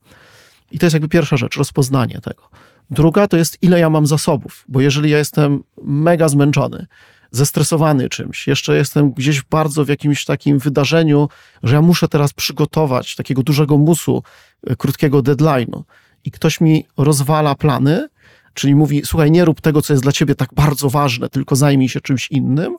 I 0.71 0.79
to 0.79 0.85
jest 0.85 0.93
jakby 0.93 1.09
pierwsza 1.09 1.37
rzecz, 1.37 1.57
rozpoznanie 1.57 2.19
tego. 2.21 2.49
Druga 2.89 3.27
to 3.27 3.37
jest, 3.37 3.57
ile 3.61 3.79
ja 3.79 3.89
mam 3.89 4.07
zasobów, 4.07 4.65
bo 4.67 4.81
jeżeli 4.81 5.09
ja 5.09 5.17
jestem 5.17 5.63
mega 5.83 6.29
zmęczony, 6.29 6.87
zestresowany 7.31 8.09
czymś, 8.09 8.47
jeszcze 8.47 8.75
jestem 8.75 9.11
gdzieś 9.11 9.41
bardzo 9.43 9.85
w 9.85 9.89
jakimś 9.89 10.25
takim 10.25 10.59
wydarzeniu, 10.59 11.29
że 11.63 11.75
ja 11.75 11.81
muszę 11.81 12.07
teraz 12.07 12.33
przygotować 12.33 13.15
takiego 13.15 13.43
dużego 13.43 13.77
musu, 13.77 14.23
e, 14.67 14.75
krótkiego 14.75 15.19
deadline'u 15.19 15.83
i 16.23 16.31
ktoś 16.31 16.61
mi 16.61 16.85
rozwala 16.97 17.55
plany, 17.55 18.07
czyli 18.53 18.75
mówi: 18.75 19.01
Słuchaj, 19.05 19.31
nie 19.31 19.45
rób 19.45 19.61
tego, 19.61 19.81
co 19.81 19.93
jest 19.93 20.03
dla 20.03 20.11
ciebie 20.11 20.35
tak 20.35 20.49
bardzo 20.53 20.89
ważne, 20.89 21.29
tylko 21.29 21.55
zajmij 21.55 21.89
się 21.89 22.01
czymś 22.01 22.31
innym, 22.31 22.77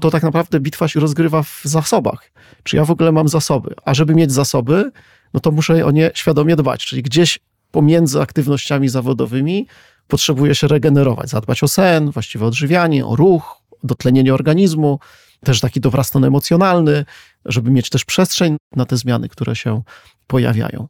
to 0.00 0.10
tak 0.10 0.22
naprawdę 0.22 0.60
bitwa 0.60 0.88
się 0.88 1.00
rozgrywa 1.00 1.42
w 1.42 1.60
zasobach. 1.64 2.30
Czy 2.62 2.76
ja 2.76 2.84
w 2.84 2.90
ogóle 2.90 3.12
mam 3.12 3.28
zasoby? 3.28 3.74
A 3.84 3.94
żeby 3.94 4.14
mieć 4.14 4.32
zasoby, 4.32 4.90
no 5.34 5.40
to 5.40 5.50
muszę 5.50 5.86
o 5.86 5.90
nie 5.90 6.10
świadomie 6.14 6.56
dbać, 6.56 6.84
czyli 6.86 7.02
gdzieś 7.02 7.38
pomiędzy 7.70 8.20
aktywnościami 8.20 8.88
zawodowymi 8.88 9.66
potrzebuję 10.08 10.54
się 10.54 10.68
regenerować, 10.68 11.30
zadbać 11.30 11.62
o 11.62 11.68
sen, 11.68 12.10
właściwe 12.10 12.46
odżywianie, 12.46 13.06
o 13.06 13.16
ruch, 13.16 13.62
dotlenienie 13.84 14.34
organizmu, 14.34 14.98
też 15.44 15.60
taki 15.60 15.80
dobrostan 15.80 16.24
emocjonalny, 16.24 17.04
żeby 17.44 17.70
mieć 17.70 17.90
też 17.90 18.04
przestrzeń 18.04 18.56
na 18.76 18.84
te 18.84 18.96
zmiany, 18.96 19.28
które 19.28 19.56
się 19.56 19.82
pojawiają. 20.26 20.88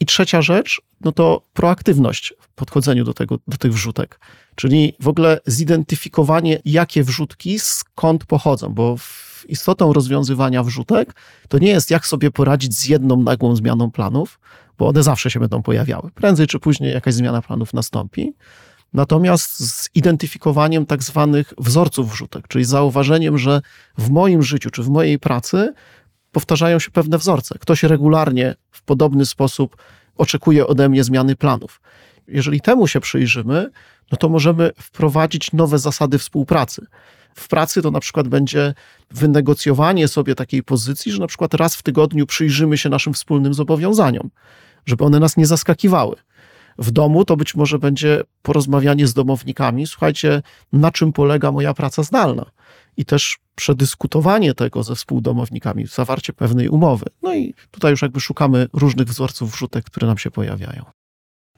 I 0.00 0.06
trzecia 0.06 0.42
rzecz, 0.42 0.82
no 1.00 1.12
to 1.12 1.42
proaktywność 1.52 2.34
w 2.40 2.48
podchodzeniu 2.48 3.04
do, 3.04 3.14
tego, 3.14 3.38
do 3.48 3.56
tych 3.56 3.72
wrzutek, 3.72 4.20
czyli 4.54 4.94
w 5.00 5.08
ogóle 5.08 5.40
zidentyfikowanie, 5.46 6.60
jakie 6.64 7.04
wrzutki 7.04 7.58
skąd 7.58 8.24
pochodzą, 8.24 8.68
bo 8.68 8.96
istotą 9.48 9.92
rozwiązywania 9.92 10.62
wrzutek 10.62 11.14
to 11.48 11.58
nie 11.58 11.68
jest, 11.68 11.90
jak 11.90 12.06
sobie 12.06 12.30
poradzić 12.30 12.74
z 12.74 12.86
jedną 12.86 13.22
nagłą 13.22 13.56
zmianą 13.56 13.90
planów, 13.90 14.40
bo 14.78 14.88
one 14.88 15.02
zawsze 15.02 15.30
się 15.30 15.40
będą 15.40 15.62
pojawiały. 15.62 16.10
Prędzej 16.10 16.46
czy 16.46 16.58
później 16.58 16.92
jakaś 16.92 17.14
zmiana 17.14 17.42
planów 17.42 17.74
nastąpi. 17.74 18.34
Natomiast 18.92 19.70
z 19.70 19.90
identyfikowaniem 19.94 20.86
tak 20.86 21.02
zwanych 21.02 21.52
wzorców 21.58 22.12
wrzutek, 22.12 22.48
czyli 22.48 22.64
zauważeniem, 22.64 23.38
że 23.38 23.60
w 23.98 24.10
moim 24.10 24.42
życiu 24.42 24.70
czy 24.70 24.82
w 24.82 24.88
mojej 24.88 25.18
pracy 25.18 25.74
powtarzają 26.34 26.78
się 26.78 26.90
pewne 26.90 27.18
wzorce. 27.18 27.58
Ktoś 27.60 27.82
regularnie 27.82 28.54
w 28.70 28.82
podobny 28.82 29.26
sposób 29.26 29.76
oczekuje 30.16 30.66
ode 30.66 30.88
mnie 30.88 31.04
zmiany 31.04 31.36
planów. 31.36 31.80
Jeżeli 32.28 32.60
temu 32.60 32.86
się 32.86 33.00
przyjrzymy, 33.00 33.70
no 34.12 34.18
to 34.18 34.28
możemy 34.28 34.70
wprowadzić 34.80 35.52
nowe 35.52 35.78
zasady 35.78 36.18
współpracy. 36.18 36.86
W 37.34 37.48
pracy 37.48 37.82
to 37.82 37.90
na 37.90 38.00
przykład 38.00 38.28
będzie 38.28 38.74
wynegocjowanie 39.10 40.08
sobie 40.08 40.34
takiej 40.34 40.62
pozycji, 40.62 41.12
że 41.12 41.18
na 41.18 41.26
przykład 41.26 41.54
raz 41.54 41.76
w 41.76 41.82
tygodniu 41.82 42.26
przyjrzymy 42.26 42.78
się 42.78 42.88
naszym 42.88 43.14
wspólnym 43.14 43.54
zobowiązaniom, 43.54 44.30
żeby 44.86 45.04
one 45.04 45.20
nas 45.20 45.36
nie 45.36 45.46
zaskakiwały. 45.46 46.16
W 46.78 46.90
domu 46.90 47.24
to 47.24 47.36
być 47.36 47.54
może 47.54 47.78
będzie 47.78 48.22
porozmawianie 48.42 49.06
z 49.06 49.14
domownikami. 49.14 49.86
Słuchajcie, 49.86 50.42
na 50.72 50.90
czym 50.90 51.12
polega 51.12 51.52
moja 51.52 51.74
praca 51.74 52.02
zdalna? 52.02 52.46
I 52.96 53.04
też 53.04 53.38
przedyskutowanie 53.54 54.54
tego 54.54 54.82
ze 54.82 54.94
współdomownikami, 54.94 55.86
zawarcie 55.86 56.32
pewnej 56.32 56.68
umowy. 56.68 57.06
No 57.22 57.34
i 57.34 57.54
tutaj 57.70 57.90
już 57.90 58.02
jakby 58.02 58.20
szukamy 58.20 58.66
różnych 58.72 59.08
wzorców 59.08 59.52
wrzutek, 59.52 59.84
które 59.84 60.06
nam 60.06 60.18
się 60.18 60.30
pojawiają. 60.30 60.84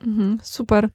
Mhm, 0.04 0.38
super. 0.42 0.88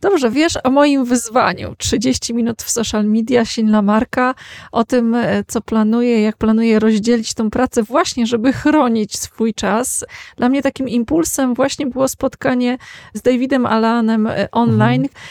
Dobrze, 0.00 0.30
wiesz 0.30 0.52
o 0.64 0.70
moim 0.70 1.04
wyzwaniu. 1.04 1.74
30 1.78 2.34
minut 2.34 2.62
w 2.62 2.70
social 2.70 3.04
media, 3.04 3.44
silna 3.44 3.82
marka, 3.82 4.34
o 4.72 4.84
tym, 4.84 5.14
e, 5.14 5.44
co 5.44 5.60
planuję, 5.60 6.22
jak 6.22 6.36
planuję 6.36 6.78
rozdzielić 6.78 7.34
tą 7.34 7.50
pracę 7.50 7.82
właśnie, 7.82 8.26
żeby 8.26 8.52
chronić 8.52 9.18
swój 9.18 9.54
czas. 9.54 10.04
Dla 10.36 10.48
mnie 10.48 10.62
takim 10.62 10.88
impulsem 10.88 11.54
właśnie 11.54 11.86
było 11.86 12.08
spotkanie 12.08 12.78
z 13.14 13.22
Davidem 13.22 13.66
Alanem 13.66 14.26
e, 14.26 14.50
online, 14.50 15.02
mhm. 15.02 15.22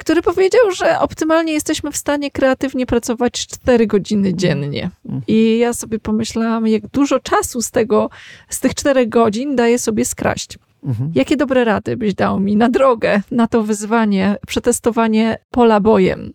Który 0.00 0.22
powiedział, 0.22 0.70
że 0.76 1.00
optymalnie 1.00 1.52
jesteśmy 1.52 1.92
w 1.92 1.96
stanie 1.96 2.30
kreatywnie 2.30 2.86
pracować 2.86 3.46
4 3.46 3.86
godziny 3.86 4.34
dziennie. 4.34 4.90
Mhm. 5.04 5.22
I 5.28 5.58
ja 5.58 5.72
sobie 5.72 5.98
pomyślałam, 5.98 6.66
jak 6.66 6.86
dużo 6.86 7.20
czasu 7.20 7.62
z 7.62 7.70
tego, 7.70 8.10
z 8.48 8.60
tych 8.60 8.74
4 8.74 9.06
godzin 9.06 9.56
daję 9.56 9.78
sobie 9.78 10.04
skraść. 10.04 10.58
Mhm. 10.84 11.12
Jakie 11.14 11.36
dobre 11.36 11.64
rady 11.64 11.96
byś 11.96 12.14
dał 12.14 12.40
mi 12.40 12.56
na 12.56 12.68
drogę, 12.68 13.22
na 13.30 13.46
to 13.46 13.62
wyzwanie, 13.62 14.36
przetestowanie 14.46 15.38
pola 15.50 15.80
bojem? 15.80 16.32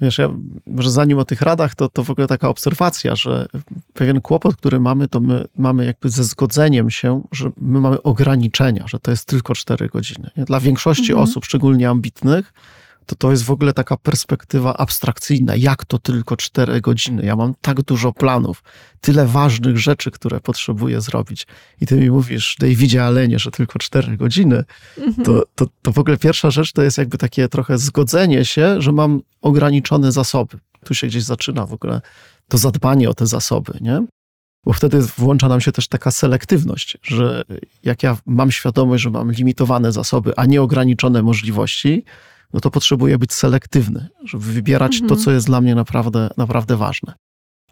Wiesz, 0.00 0.18
ja 0.18 0.28
może 0.66 0.90
zanim 0.90 1.18
o 1.18 1.24
tych 1.24 1.42
radach, 1.42 1.74
to, 1.74 1.88
to 1.88 2.04
w 2.04 2.10
ogóle 2.10 2.26
taka 2.26 2.48
obserwacja, 2.48 3.16
że 3.16 3.46
pewien 3.94 4.20
kłopot, 4.20 4.56
który 4.56 4.80
mamy, 4.80 5.08
to 5.08 5.20
my 5.20 5.44
mamy 5.56 5.84
jakby 5.84 6.08
ze 6.08 6.24
zgodzeniem 6.24 6.90
się, 6.90 7.22
że 7.32 7.50
my 7.60 7.80
mamy 7.80 8.02
ograniczenia, 8.02 8.84
że 8.86 8.98
to 8.98 9.10
jest 9.10 9.24
tylko 9.24 9.54
4 9.54 9.88
godziny. 9.88 10.30
Dla 10.36 10.60
większości 10.60 11.12
mhm. 11.12 11.28
osób, 11.28 11.44
szczególnie 11.44 11.90
ambitnych, 11.90 12.52
to 13.08 13.16
to 13.16 13.30
jest 13.30 13.44
w 13.44 13.50
ogóle 13.50 13.72
taka 13.72 13.96
perspektywa 13.96 14.76
abstrakcyjna. 14.76 15.56
Jak 15.56 15.84
to 15.84 15.98
tylko 15.98 16.36
cztery 16.36 16.80
godziny? 16.80 17.24
Ja 17.24 17.36
mam 17.36 17.54
tak 17.60 17.82
dużo 17.82 18.12
planów, 18.12 18.62
tyle 19.00 19.26
ważnych 19.26 19.78
rzeczy, 19.78 20.10
które 20.10 20.40
potrzebuję 20.40 21.00
zrobić. 21.00 21.46
I 21.80 21.86
ty 21.86 21.96
mi 21.96 22.10
mówisz, 22.10 22.56
Davidzie 22.60 23.04
Alenie, 23.04 23.38
że 23.38 23.50
tylko 23.50 23.78
cztery 23.78 24.16
godziny. 24.16 24.64
Mhm. 24.98 25.24
To, 25.24 25.42
to, 25.54 25.66
to 25.82 25.92
w 25.92 25.98
ogóle 25.98 26.16
pierwsza 26.16 26.50
rzecz 26.50 26.72
to 26.72 26.82
jest 26.82 26.98
jakby 26.98 27.18
takie 27.18 27.48
trochę 27.48 27.78
zgodzenie 27.78 28.44
się, 28.44 28.82
że 28.82 28.92
mam 28.92 29.20
ograniczone 29.42 30.12
zasoby. 30.12 30.58
Tu 30.84 30.94
się 30.94 31.06
gdzieś 31.06 31.22
zaczyna 31.22 31.66
w 31.66 31.72
ogóle 31.72 32.00
to 32.48 32.58
zadbanie 32.58 33.10
o 33.10 33.14
te 33.14 33.26
zasoby, 33.26 33.72
nie? 33.80 34.06
Bo 34.64 34.72
wtedy 34.72 35.00
włącza 35.00 35.48
nam 35.48 35.60
się 35.60 35.72
też 35.72 35.88
taka 35.88 36.10
selektywność, 36.10 36.98
że 37.02 37.44
jak 37.84 38.02
ja 38.02 38.16
mam 38.26 38.50
świadomość, 38.50 39.02
że 39.02 39.10
mam 39.10 39.32
limitowane 39.32 39.92
zasoby, 39.92 40.32
a 40.36 40.46
nieograniczone 40.46 41.22
możliwości, 41.22 42.04
no 42.52 42.60
to 42.60 42.70
potrzebuję 42.70 43.18
być 43.18 43.32
selektywny, 43.32 44.08
żeby 44.24 44.44
wybierać 44.44 44.92
mhm. 44.92 45.08
to, 45.08 45.16
co 45.16 45.30
jest 45.30 45.46
dla 45.46 45.60
mnie 45.60 45.74
naprawdę, 45.74 46.30
naprawdę 46.36 46.76
ważne. 46.76 47.14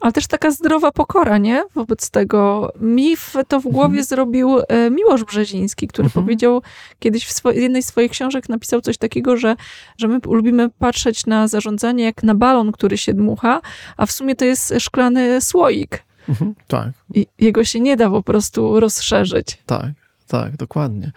Ale 0.01 0.12
też 0.12 0.27
taka 0.27 0.51
zdrowa 0.51 0.93
pokora, 0.93 1.39
nie? 1.39 1.65
Wobec 1.75 2.11
tego 2.11 2.73
mif 2.81 3.35
to 3.49 3.61
w 3.61 3.62
głowie 3.62 3.87
mhm. 3.87 4.05
zrobił 4.05 4.59
e, 4.69 4.91
Miłosz 4.91 5.25
Brzeziński, 5.25 5.89
który 5.89 6.07
mhm. 6.07 6.25
powiedział 6.25 6.62
kiedyś 6.99 7.27
w 7.27 7.33
swojej, 7.33 7.62
jednej 7.62 7.83
z 7.83 7.87
swoich 7.87 8.11
książek 8.11 8.49
napisał 8.49 8.81
coś 8.81 8.99
takiego, 8.99 9.37
że, 9.37 9.57
że 9.99 10.09
my 10.09 10.21
lubimy 10.27 10.71
patrzeć 10.71 11.27
na 11.27 11.49
zarządzanie 11.49 12.05
jak 12.05 12.23
na 12.23 12.35
balon, 12.35 12.73
który 12.73 12.99
się 12.99 13.15
dmucha, 13.15 13.61
a 13.97 14.07
w 14.07 14.12
sumie 14.12 14.37
to 14.37 14.45
jest 14.45 14.75
szklany 14.79 15.41
słoik. 15.41 16.05
Mhm. 16.29 16.55
Tak. 16.69 16.89
I 17.15 17.27
jego 17.39 17.65
się 17.65 17.81
nie 17.81 17.97
da 17.97 18.11
po 18.11 18.23
prostu 18.23 18.81
rozszerzyć. 18.81 19.59
Tak, 19.67 19.91
tak, 20.27 20.57
dokładnie. 20.57 21.12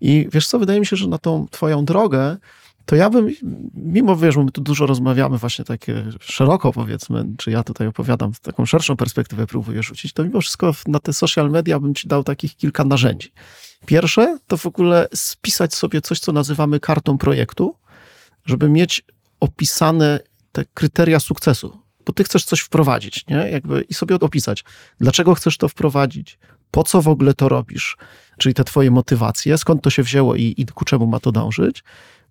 I 0.00 0.28
wiesz 0.32 0.46
co, 0.46 0.58
wydaje 0.58 0.80
mi 0.80 0.86
się, 0.86 0.96
że 0.96 1.08
na 1.08 1.18
tą 1.18 1.46
twoją 1.50 1.84
drogę 1.84 2.36
to 2.86 2.96
ja 2.96 3.10
bym, 3.10 3.28
mimo 3.74 4.16
wiesz, 4.16 4.36
my 4.36 4.50
tu 4.50 4.60
dużo 4.60 4.86
rozmawiamy 4.86 5.38
właśnie 5.38 5.64
takie 5.64 6.04
szeroko 6.20 6.72
powiedzmy, 6.72 7.26
czy 7.38 7.50
ja 7.50 7.62
tutaj 7.62 7.86
opowiadam, 7.86 8.32
taką 8.42 8.66
szerszą 8.66 8.96
perspektywę 8.96 9.46
próbuję 9.46 9.82
rzucić, 9.82 10.12
to 10.12 10.24
mimo 10.24 10.40
wszystko 10.40 10.72
na 10.86 10.98
te 10.98 11.12
social 11.12 11.50
media 11.50 11.80
bym 11.80 11.94
ci 11.94 12.08
dał 12.08 12.24
takich 12.24 12.56
kilka 12.56 12.84
narzędzi. 12.84 13.32
Pierwsze 13.86 14.38
to 14.46 14.56
w 14.56 14.66
ogóle 14.66 15.08
spisać 15.14 15.74
sobie 15.74 16.00
coś, 16.00 16.20
co 16.20 16.32
nazywamy 16.32 16.80
kartą 16.80 17.18
projektu, 17.18 17.74
żeby 18.44 18.68
mieć 18.68 19.02
opisane 19.40 20.20
te 20.52 20.64
kryteria 20.74 21.20
sukcesu, 21.20 21.78
bo 22.06 22.12
ty 22.12 22.24
chcesz 22.24 22.44
coś 22.44 22.60
wprowadzić, 22.60 23.26
nie? 23.26 23.36
Jakby 23.36 23.82
i 23.82 23.94
sobie 23.94 24.14
opisać, 24.14 24.64
dlaczego 25.00 25.34
chcesz 25.34 25.58
to 25.58 25.68
wprowadzić, 25.68 26.38
po 26.70 26.82
co 26.82 27.02
w 27.02 27.08
ogóle 27.08 27.34
to 27.34 27.48
robisz, 27.48 27.96
czyli 28.38 28.54
te 28.54 28.64
twoje 28.64 28.90
motywacje, 28.90 29.58
skąd 29.58 29.82
to 29.82 29.90
się 29.90 30.02
wzięło 30.02 30.36
i, 30.36 30.54
i 30.56 30.66
ku 30.66 30.84
czemu 30.84 31.06
ma 31.06 31.20
to 31.20 31.32
dążyć. 31.32 31.84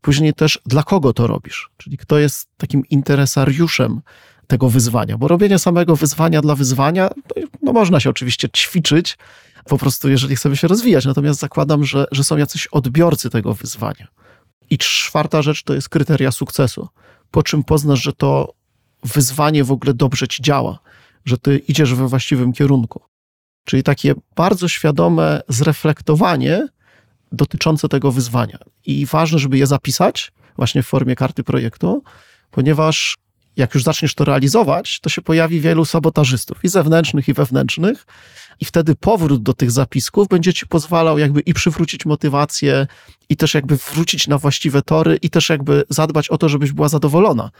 Później 0.04 0.34
też 0.34 0.60
dla 0.66 0.84
kogo 0.84 1.14
to 1.14 1.28
robisz, 1.28 1.70
czyli 1.78 1.98
kto 1.98 2.20
jest 2.20 2.50
takim 2.58 2.84
interesariuszem 2.90 4.02
tego 4.48 4.70
wyzwania, 4.70 5.18
bo 5.18 5.28
robienie 5.28 5.60
samego 5.60 5.96
wyzwania 5.96 6.42
dla 6.42 6.56
wyzwania, 6.56 7.10
no, 7.36 7.48
no 7.62 7.74
można 7.74 8.00
się 8.00 8.10
oczywiście 8.10 8.50
ćwiczyć, 8.50 9.18
po 9.66 9.78
prostu 9.78 10.10
jeżeli 10.10 10.36
chcemy 10.36 10.58
się 10.58 10.68
rozwijać, 10.68 11.06
natomiast 11.06 11.40
zakładam, 11.40 11.86
że, 11.86 12.06
że 12.12 12.24
są 12.24 12.38
jacyś 12.38 12.68
odbiorcy 12.68 13.30
tego 13.30 13.54
wyzwania. 13.54 14.08
I 14.70 14.78
czwarta 14.78 15.42
rzecz 15.42 15.64
to 15.64 15.74
jest 15.74 15.90
kryteria 15.90 16.32
sukcesu, 16.32 16.88
po 17.32 17.44
czym 17.44 17.64
poznasz, 17.64 18.02
że 18.02 18.14
to 18.14 18.54
wyzwanie 19.04 19.64
w 19.64 19.72
ogóle 19.72 19.94
dobrze 19.94 20.28
ci 20.28 20.44
działa, 20.44 20.80
że 21.26 21.38
ty 21.38 21.58
idziesz 21.58 21.94
we 21.94 22.08
właściwym 22.08 22.54
kierunku. 22.54 23.02
Czyli 23.66 23.84
takie 23.84 24.14
bardzo 24.36 24.68
świadome 24.68 25.42
zreflektowanie 25.48 26.68
dotyczące 27.34 27.90
tego 27.90 28.12
wyzwania. 28.12 28.58
I 28.86 29.06
ważne, 29.06 29.40
żeby 29.40 29.58
je 29.58 29.68
zapisać 29.68 30.32
właśnie 30.56 30.84
w 30.84 30.88
formie 30.88 31.16
karty 31.16 31.44
projektu, 31.44 32.04
ponieważ 32.52 33.18
jak 33.56 33.74
już 33.74 33.84
zaczniesz 33.84 34.16
to 34.16 34.26
realizować, 34.26 35.00
to 35.00 35.10
się 35.10 35.22
pojawi 35.22 35.62
wielu 35.62 35.86
sabotażystów, 35.86 36.58
i 36.64 36.68
zewnętrznych, 36.68 37.28
i 37.28 37.34
wewnętrznych, 37.34 38.06
i 38.60 38.66
wtedy 38.66 38.96
powrót 38.96 39.44
do 39.44 39.54
tych 39.54 39.72
zapisków 39.72 40.28
będzie 40.28 40.54
ci 40.54 40.68
pozwalał 40.68 41.20
jakby 41.20 41.42
i 41.42 41.54
przywrócić 41.54 42.06
motywację, 42.06 42.88
i 43.30 43.38
też 43.38 43.54
jakby 43.54 43.78
wrócić 43.78 44.28
na 44.28 44.38
właściwe 44.38 44.82
tory, 44.82 45.20
i 45.22 45.30
też 45.30 45.50
jakby 45.50 45.84
zadbać 45.90 46.30
o 46.30 46.38
to, 46.38 46.50
żebyś 46.50 46.72
była 46.72 46.90
zadowolona. 46.90 47.52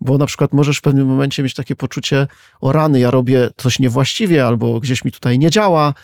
Bo 0.00 0.18
na 0.18 0.26
przykład 0.26 0.52
możesz 0.52 0.78
w 0.78 0.80
pewnym 0.80 1.06
momencie 1.06 1.42
mieć 1.42 1.54
takie 1.54 1.76
poczucie, 1.76 2.26
o 2.60 2.72
rany, 2.72 3.00
ja 3.00 3.10
robię 3.10 3.50
coś 3.56 3.78
niewłaściwie, 3.78 4.46
albo 4.46 4.80
gdzieś 4.80 5.04
mi 5.04 5.12
tutaj 5.12 5.38
nie 5.38 5.50
działa, 5.50 5.94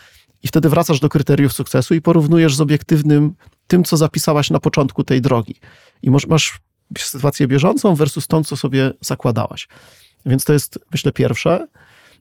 i 0.43 0.47
wtedy 0.47 0.69
wracasz 0.69 0.99
do 0.99 1.09
kryteriów 1.09 1.53
sukcesu 1.53 1.95
i 1.95 2.01
porównujesz 2.01 2.55
z 2.55 2.61
obiektywnym 2.61 3.33
tym, 3.67 3.83
co 3.83 3.97
zapisałaś 3.97 4.49
na 4.49 4.59
początku 4.59 5.03
tej 5.03 5.21
drogi. 5.21 5.55
I 6.01 6.11
masz 6.11 6.59
sytuację 6.97 7.47
bieżącą 7.47 7.95
versus 7.95 8.27
tą, 8.27 8.43
co 8.43 8.57
sobie 8.57 8.93
zakładałaś. 9.01 9.67
Więc 10.25 10.45
to 10.45 10.53
jest, 10.53 10.79
myślę, 10.91 11.11
pierwsze. 11.11 11.67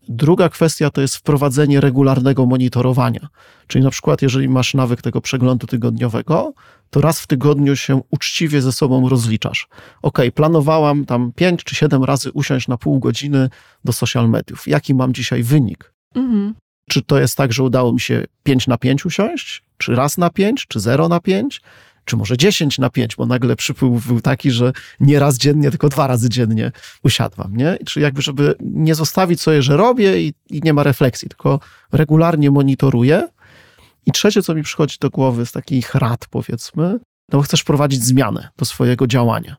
Druga 0.09 0.48
kwestia 0.48 0.90
to 0.90 1.00
jest 1.00 1.16
wprowadzenie 1.16 1.81
regularnego 1.81 2.46
monitorowania. 2.46 3.28
Czyli 3.66 3.85
na 3.85 3.90
przykład, 3.90 4.22
jeżeli 4.22 4.48
masz 4.48 4.74
nawyk 4.74 5.02
tego 5.02 5.20
przeglądu 5.20 5.66
tygodniowego, 5.66 6.52
to 6.90 7.00
raz 7.00 7.20
w 7.20 7.26
tygodniu 7.26 7.76
się 7.76 8.00
uczciwie 8.11 8.62
ze 8.62 8.72
sobą 8.72 9.09
rozliczasz. 9.09 9.68
Ok, 10.02 10.18
planowałam 10.35 11.04
tam 11.04 11.33
pięć 11.37 11.64
czy 11.64 11.74
siedem 11.74 12.04
razy 12.04 12.33
usiąść 12.33 12.68
na 12.68 12.76
pół 12.76 12.98
godziny 12.98 13.50
do 13.85 13.92
social 13.92 14.28
mediów. 14.28 14.68
Jaki 14.68 14.94
mam 14.94 15.14
dzisiaj 15.14 15.42
wynik? 15.42 15.92
Mhm. 16.14 16.54
Czy 16.88 17.03
to 17.03 17.18
jest 17.18 17.37
tak, 17.37 17.53
że 17.53 17.62
udało 17.62 17.92
mi 17.92 18.01
się 18.01 18.24
5 18.42 18.66
na 18.66 18.79
5 18.79 19.07
usiąść? 19.07 19.62
Czy 19.79 19.94
raz 19.94 20.18
na 20.18 20.31
5? 20.31 20.66
Czy 20.68 20.81
0 20.81 21.09
na 21.09 21.20
5? 21.20 21.61
Czy 22.05 22.16
może 22.16 22.37
10 22.37 22.79
na 22.79 22.90
5, 22.90 23.16
bo 23.16 23.27
nagle 23.27 23.57
przypływ 23.57 24.07
był 24.07 24.20
taki, 24.20 24.51
że 24.51 24.72
nie 25.01 25.18
raz 25.18 25.38
dziennie, 25.38 25.70
tylko 25.70 25.88
dwa 25.88 26.07
razy 26.07 26.29
dziennie 26.29 26.72
usiadłam, 27.05 27.57
nie? 27.57 27.79
Czy 27.87 28.01
jakby, 28.01 28.22
żeby 28.22 28.55
nie 28.61 28.94
zostawić 28.94 29.40
sobie, 29.40 29.62
że 29.62 29.77
robię 29.77 30.22
i, 30.22 30.35
i 30.51 30.61
nie 30.64 30.72
ma 30.72 30.83
refleksji, 30.83 31.29
tylko 31.29 31.61
regularnie 31.92 32.51
monitoruję. 32.51 33.29
I 34.07 34.12
trzecie, 34.12 34.42
co 34.42 34.55
mi 34.55 34.62
przychodzi 34.62 34.96
do 35.01 35.11
głowy 35.11 35.46
z 35.46 35.53
takich 35.53 35.94
rad, 35.94 36.27
powiedzmy, 36.31 36.98
no 37.33 37.42
chcesz 37.42 37.64
prowadzić 37.64 38.05
zmianę 38.05 38.48
do 38.57 38.64
swojego 38.64 39.07
działania. 39.07 39.57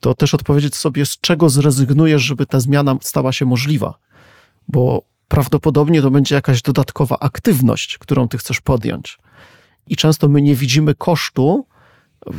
To 0.00 0.14
też 0.14 0.34
odpowiedzieć 0.34 0.76
sobie, 0.76 1.06
z 1.06 1.20
czego 1.20 1.48
zrezygnujesz, 1.48 2.22
żeby 2.22 2.46
ta 2.46 2.60
zmiana 2.60 2.96
stała 3.00 3.32
się 3.32 3.44
możliwa. 3.44 3.98
Bo 4.68 5.02
prawdopodobnie 5.28 6.02
to 6.02 6.10
będzie 6.10 6.34
jakaś 6.34 6.62
dodatkowa 6.62 7.18
aktywność, 7.20 7.98
którą 7.98 8.28
ty 8.28 8.38
chcesz 8.38 8.60
podjąć. 8.60 9.18
I 9.86 9.96
często 9.96 10.28
my 10.28 10.42
nie 10.42 10.54
widzimy 10.54 10.94
kosztu, 10.94 11.66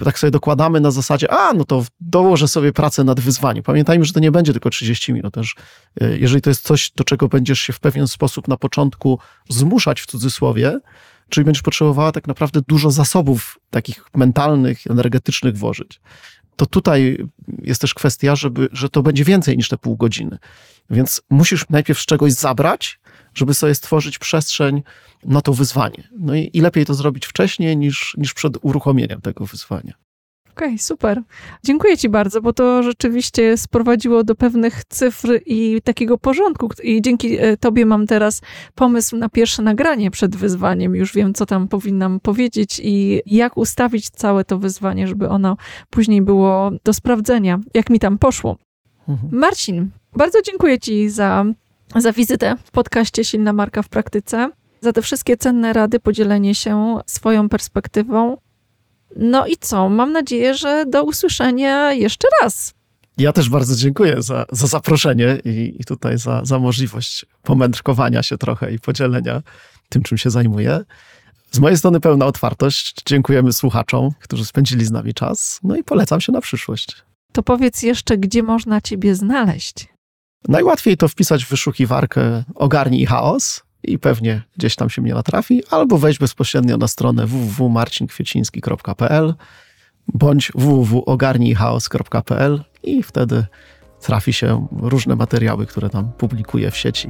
tak 0.03 0.19
sobie 0.19 0.31
dokładamy 0.31 0.79
na 0.79 0.91
zasadzie, 0.91 1.31
a 1.31 1.53
no 1.53 1.65
to 1.65 1.85
dołożę 2.01 2.47
sobie 2.47 2.73
pracę 2.73 3.03
nad 3.03 3.19
wyzwaniem. 3.19 3.63
Pamiętajmy, 3.63 4.05
że 4.05 4.13
to 4.13 4.19
nie 4.19 4.31
będzie 4.31 4.51
tylko 4.51 4.69
30 4.69 5.13
minut. 5.13 5.33
Też, 5.33 5.55
e, 6.01 6.17
jeżeli 6.17 6.41
to 6.41 6.49
jest 6.49 6.63
coś, 6.63 6.91
do 6.91 7.03
czego 7.03 7.27
będziesz 7.27 7.59
się 7.59 7.73
w 7.73 7.79
pewien 7.79 8.07
sposób 8.07 8.47
na 8.47 8.57
początku 8.57 9.19
zmuszać 9.49 10.01
w 10.01 10.05
cudzysłowie, 10.05 10.79
czyli 11.29 11.45
będziesz 11.45 11.63
potrzebowała 11.63 12.11
tak 12.11 12.27
naprawdę 12.27 12.61
dużo 12.67 12.91
zasobów 12.91 13.59
takich 13.69 14.03
mentalnych, 14.15 14.87
energetycznych 14.87 15.57
włożyć. 15.57 16.01
To 16.57 16.65
tutaj 16.65 17.17
jest 17.61 17.81
też 17.81 17.93
kwestia, 17.93 18.35
żeby, 18.35 18.69
że 18.71 18.89
to 18.89 19.03
będzie 19.03 19.23
więcej 19.23 19.57
niż 19.57 19.69
te 19.69 19.77
pół 19.77 19.97
godziny. 19.97 20.37
Więc 20.89 21.21
musisz 21.29 21.69
najpierw 21.69 21.99
z 21.99 22.05
czegoś 22.05 22.33
zabrać, 22.33 22.99
żeby 23.33 23.53
sobie 23.53 23.75
stworzyć 23.75 24.19
przestrzeń 24.19 24.83
na 25.25 25.41
to 25.41 25.53
wyzwanie. 25.53 26.09
No 26.19 26.35
i, 26.35 26.49
i 26.53 26.61
lepiej 26.61 26.85
to 26.85 26.93
zrobić 26.93 27.25
wcześniej 27.25 27.77
niż, 27.77 28.15
niż 28.17 28.33
przed 28.33 28.57
uruchomieniem 28.61 29.21
tego 29.21 29.45
wyzwania. 29.45 29.93
Okej, 30.57 30.67
okay, 30.67 30.77
super. 30.77 31.21
Dziękuję 31.63 31.97
Ci 31.97 32.09
bardzo, 32.09 32.41
bo 32.41 32.53
to 32.53 32.83
rzeczywiście 32.83 33.57
sprowadziło 33.57 34.23
do 34.23 34.35
pewnych 34.35 34.83
cyfr 34.85 35.39
i 35.45 35.81
takiego 35.83 36.17
porządku. 36.17 36.69
I 36.83 37.01
dzięki 37.01 37.37
e, 37.39 37.57
Tobie 37.57 37.85
mam 37.85 38.07
teraz 38.07 38.41
pomysł 38.75 39.17
na 39.17 39.29
pierwsze 39.29 39.61
nagranie 39.61 40.11
przed 40.11 40.35
wyzwaniem. 40.35 40.95
Już 40.95 41.13
wiem, 41.13 41.33
co 41.33 41.45
tam 41.45 41.67
powinnam 41.67 42.19
powiedzieć 42.19 42.81
i 42.83 43.21
jak 43.25 43.57
ustawić 43.57 44.09
całe 44.09 44.43
to 44.43 44.57
wyzwanie, 44.57 45.07
żeby 45.07 45.29
ono 45.29 45.57
później 45.89 46.21
było 46.21 46.71
do 46.83 46.93
sprawdzenia, 46.93 47.59
jak 47.73 47.89
mi 47.89 47.99
tam 47.99 48.17
poszło. 48.17 48.57
Mhm. 49.07 49.39
Marcin, 49.39 49.89
bardzo 50.15 50.41
dziękuję 50.41 50.79
Ci 50.79 51.09
za, 51.09 51.45
za 51.95 52.11
wizytę 52.11 52.55
w 52.63 52.71
podcaście 52.71 53.23
Silna 53.23 53.53
Marka 53.53 53.81
w 53.81 53.89
Praktyce, 53.89 54.49
za 54.81 54.93
te 54.93 55.01
wszystkie 55.01 55.37
cenne 55.37 55.73
rady, 55.73 55.99
podzielenie 55.99 56.55
się 56.55 56.99
swoją 57.05 57.49
perspektywą. 57.49 58.37
No 59.15 59.47
i 59.47 59.57
co? 59.57 59.89
Mam 59.89 60.11
nadzieję, 60.11 60.53
że 60.53 60.85
do 60.85 61.03
usłyszenia 61.03 61.93
jeszcze 61.93 62.27
raz. 62.41 62.73
Ja 63.17 63.33
też 63.33 63.49
bardzo 63.49 63.75
dziękuję 63.75 64.21
za, 64.21 64.45
za 64.51 64.67
zaproszenie 64.67 65.37
i, 65.45 65.75
i 65.79 65.85
tutaj 65.85 66.17
za, 66.17 66.45
za 66.45 66.59
możliwość 66.59 67.25
pomędrkowania 67.43 68.23
się 68.23 68.37
trochę 68.37 68.73
i 68.73 68.79
podzielenia 68.79 69.41
tym, 69.89 70.03
czym 70.03 70.17
się 70.17 70.29
zajmuję. 70.29 70.79
Z 71.51 71.59
mojej 71.59 71.77
strony 71.77 71.99
pełna 71.99 72.25
otwartość. 72.25 72.95
Dziękujemy 73.05 73.53
słuchaczom, 73.53 74.09
którzy 74.19 74.45
spędzili 74.45 74.85
z 74.85 74.91
nami 74.91 75.13
czas. 75.13 75.59
No 75.63 75.75
i 75.75 75.83
polecam 75.83 76.21
się 76.21 76.31
na 76.31 76.41
przyszłość. 76.41 76.95
To 77.31 77.43
powiedz 77.43 77.83
jeszcze, 77.83 78.17
gdzie 78.17 78.43
można 78.43 78.81
Ciebie 78.81 79.15
znaleźć? 79.15 79.87
Najłatwiej 80.47 80.97
to 80.97 81.07
wpisać 81.07 81.45
w 81.45 81.49
wyszukiwarkę 81.49 82.43
Ogarnij 82.55 83.05
chaos 83.05 83.63
i 83.83 83.99
pewnie 83.99 84.41
gdzieś 84.57 84.75
tam 84.75 84.89
się 84.89 85.01
mnie 85.01 85.13
natrafi, 85.13 85.63
albo 85.71 85.97
wejść 85.97 86.19
bezpośrednio 86.19 86.77
na 86.77 86.87
stronę 86.87 87.25
www.marcinkwieciński.pl 87.25 89.33
bądź 90.13 90.51
www.ogarnijchaos.pl 90.55 92.63
i 92.83 93.03
wtedy 93.03 93.45
trafi 94.01 94.33
się 94.33 94.67
różne 94.71 95.15
materiały, 95.15 95.65
które 95.65 95.89
tam 95.89 96.11
publikuję 96.11 96.71
w 96.71 96.77
sieci 96.77 97.09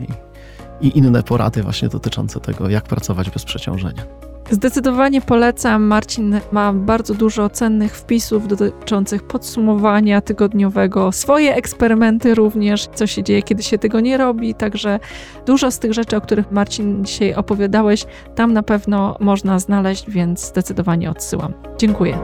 i 0.82 0.98
inne 0.98 1.24
porady 1.24 1.64
właśnie 1.64 1.90
dotyczące 1.90 2.40
tego, 2.40 2.70
jak 2.70 2.84
pracować 2.84 3.30
bez 3.30 3.46
przeciążenia. 3.46 4.27
Zdecydowanie 4.52 5.22
polecam. 5.22 5.84
Marcin 5.84 6.40
ma 6.52 6.74
bardzo 6.74 7.14
dużo 7.14 7.50
cennych 7.50 7.96
wpisów 7.96 8.48
dotyczących 8.48 9.24
podsumowania 9.24 10.22
tygodniowego, 10.22 11.12
swoje 11.12 11.56
eksperymenty 11.56 12.36
również, 12.36 12.88
co 12.88 13.08
się 13.08 13.24
dzieje, 13.24 13.44
kiedy 13.44 13.64
się 13.64 13.78
tego 13.78 14.00
nie 14.00 14.18
robi. 14.18 14.56
Także 14.56 15.00
dużo 15.46 15.72
z 15.72 15.80
tych 15.80 15.94
rzeczy, 15.94 16.18
o 16.18 16.22
których 16.22 16.52
Marcin 16.52 17.06
dzisiaj 17.06 17.34
opowiadałeś, 17.34 18.06
tam 18.36 18.54
na 18.54 18.64
pewno 18.64 19.18
można 19.20 19.60
znaleźć, 19.60 20.10
więc 20.10 20.48
zdecydowanie 20.48 21.12
odsyłam. 21.12 21.54
Dziękuję. 21.78 22.18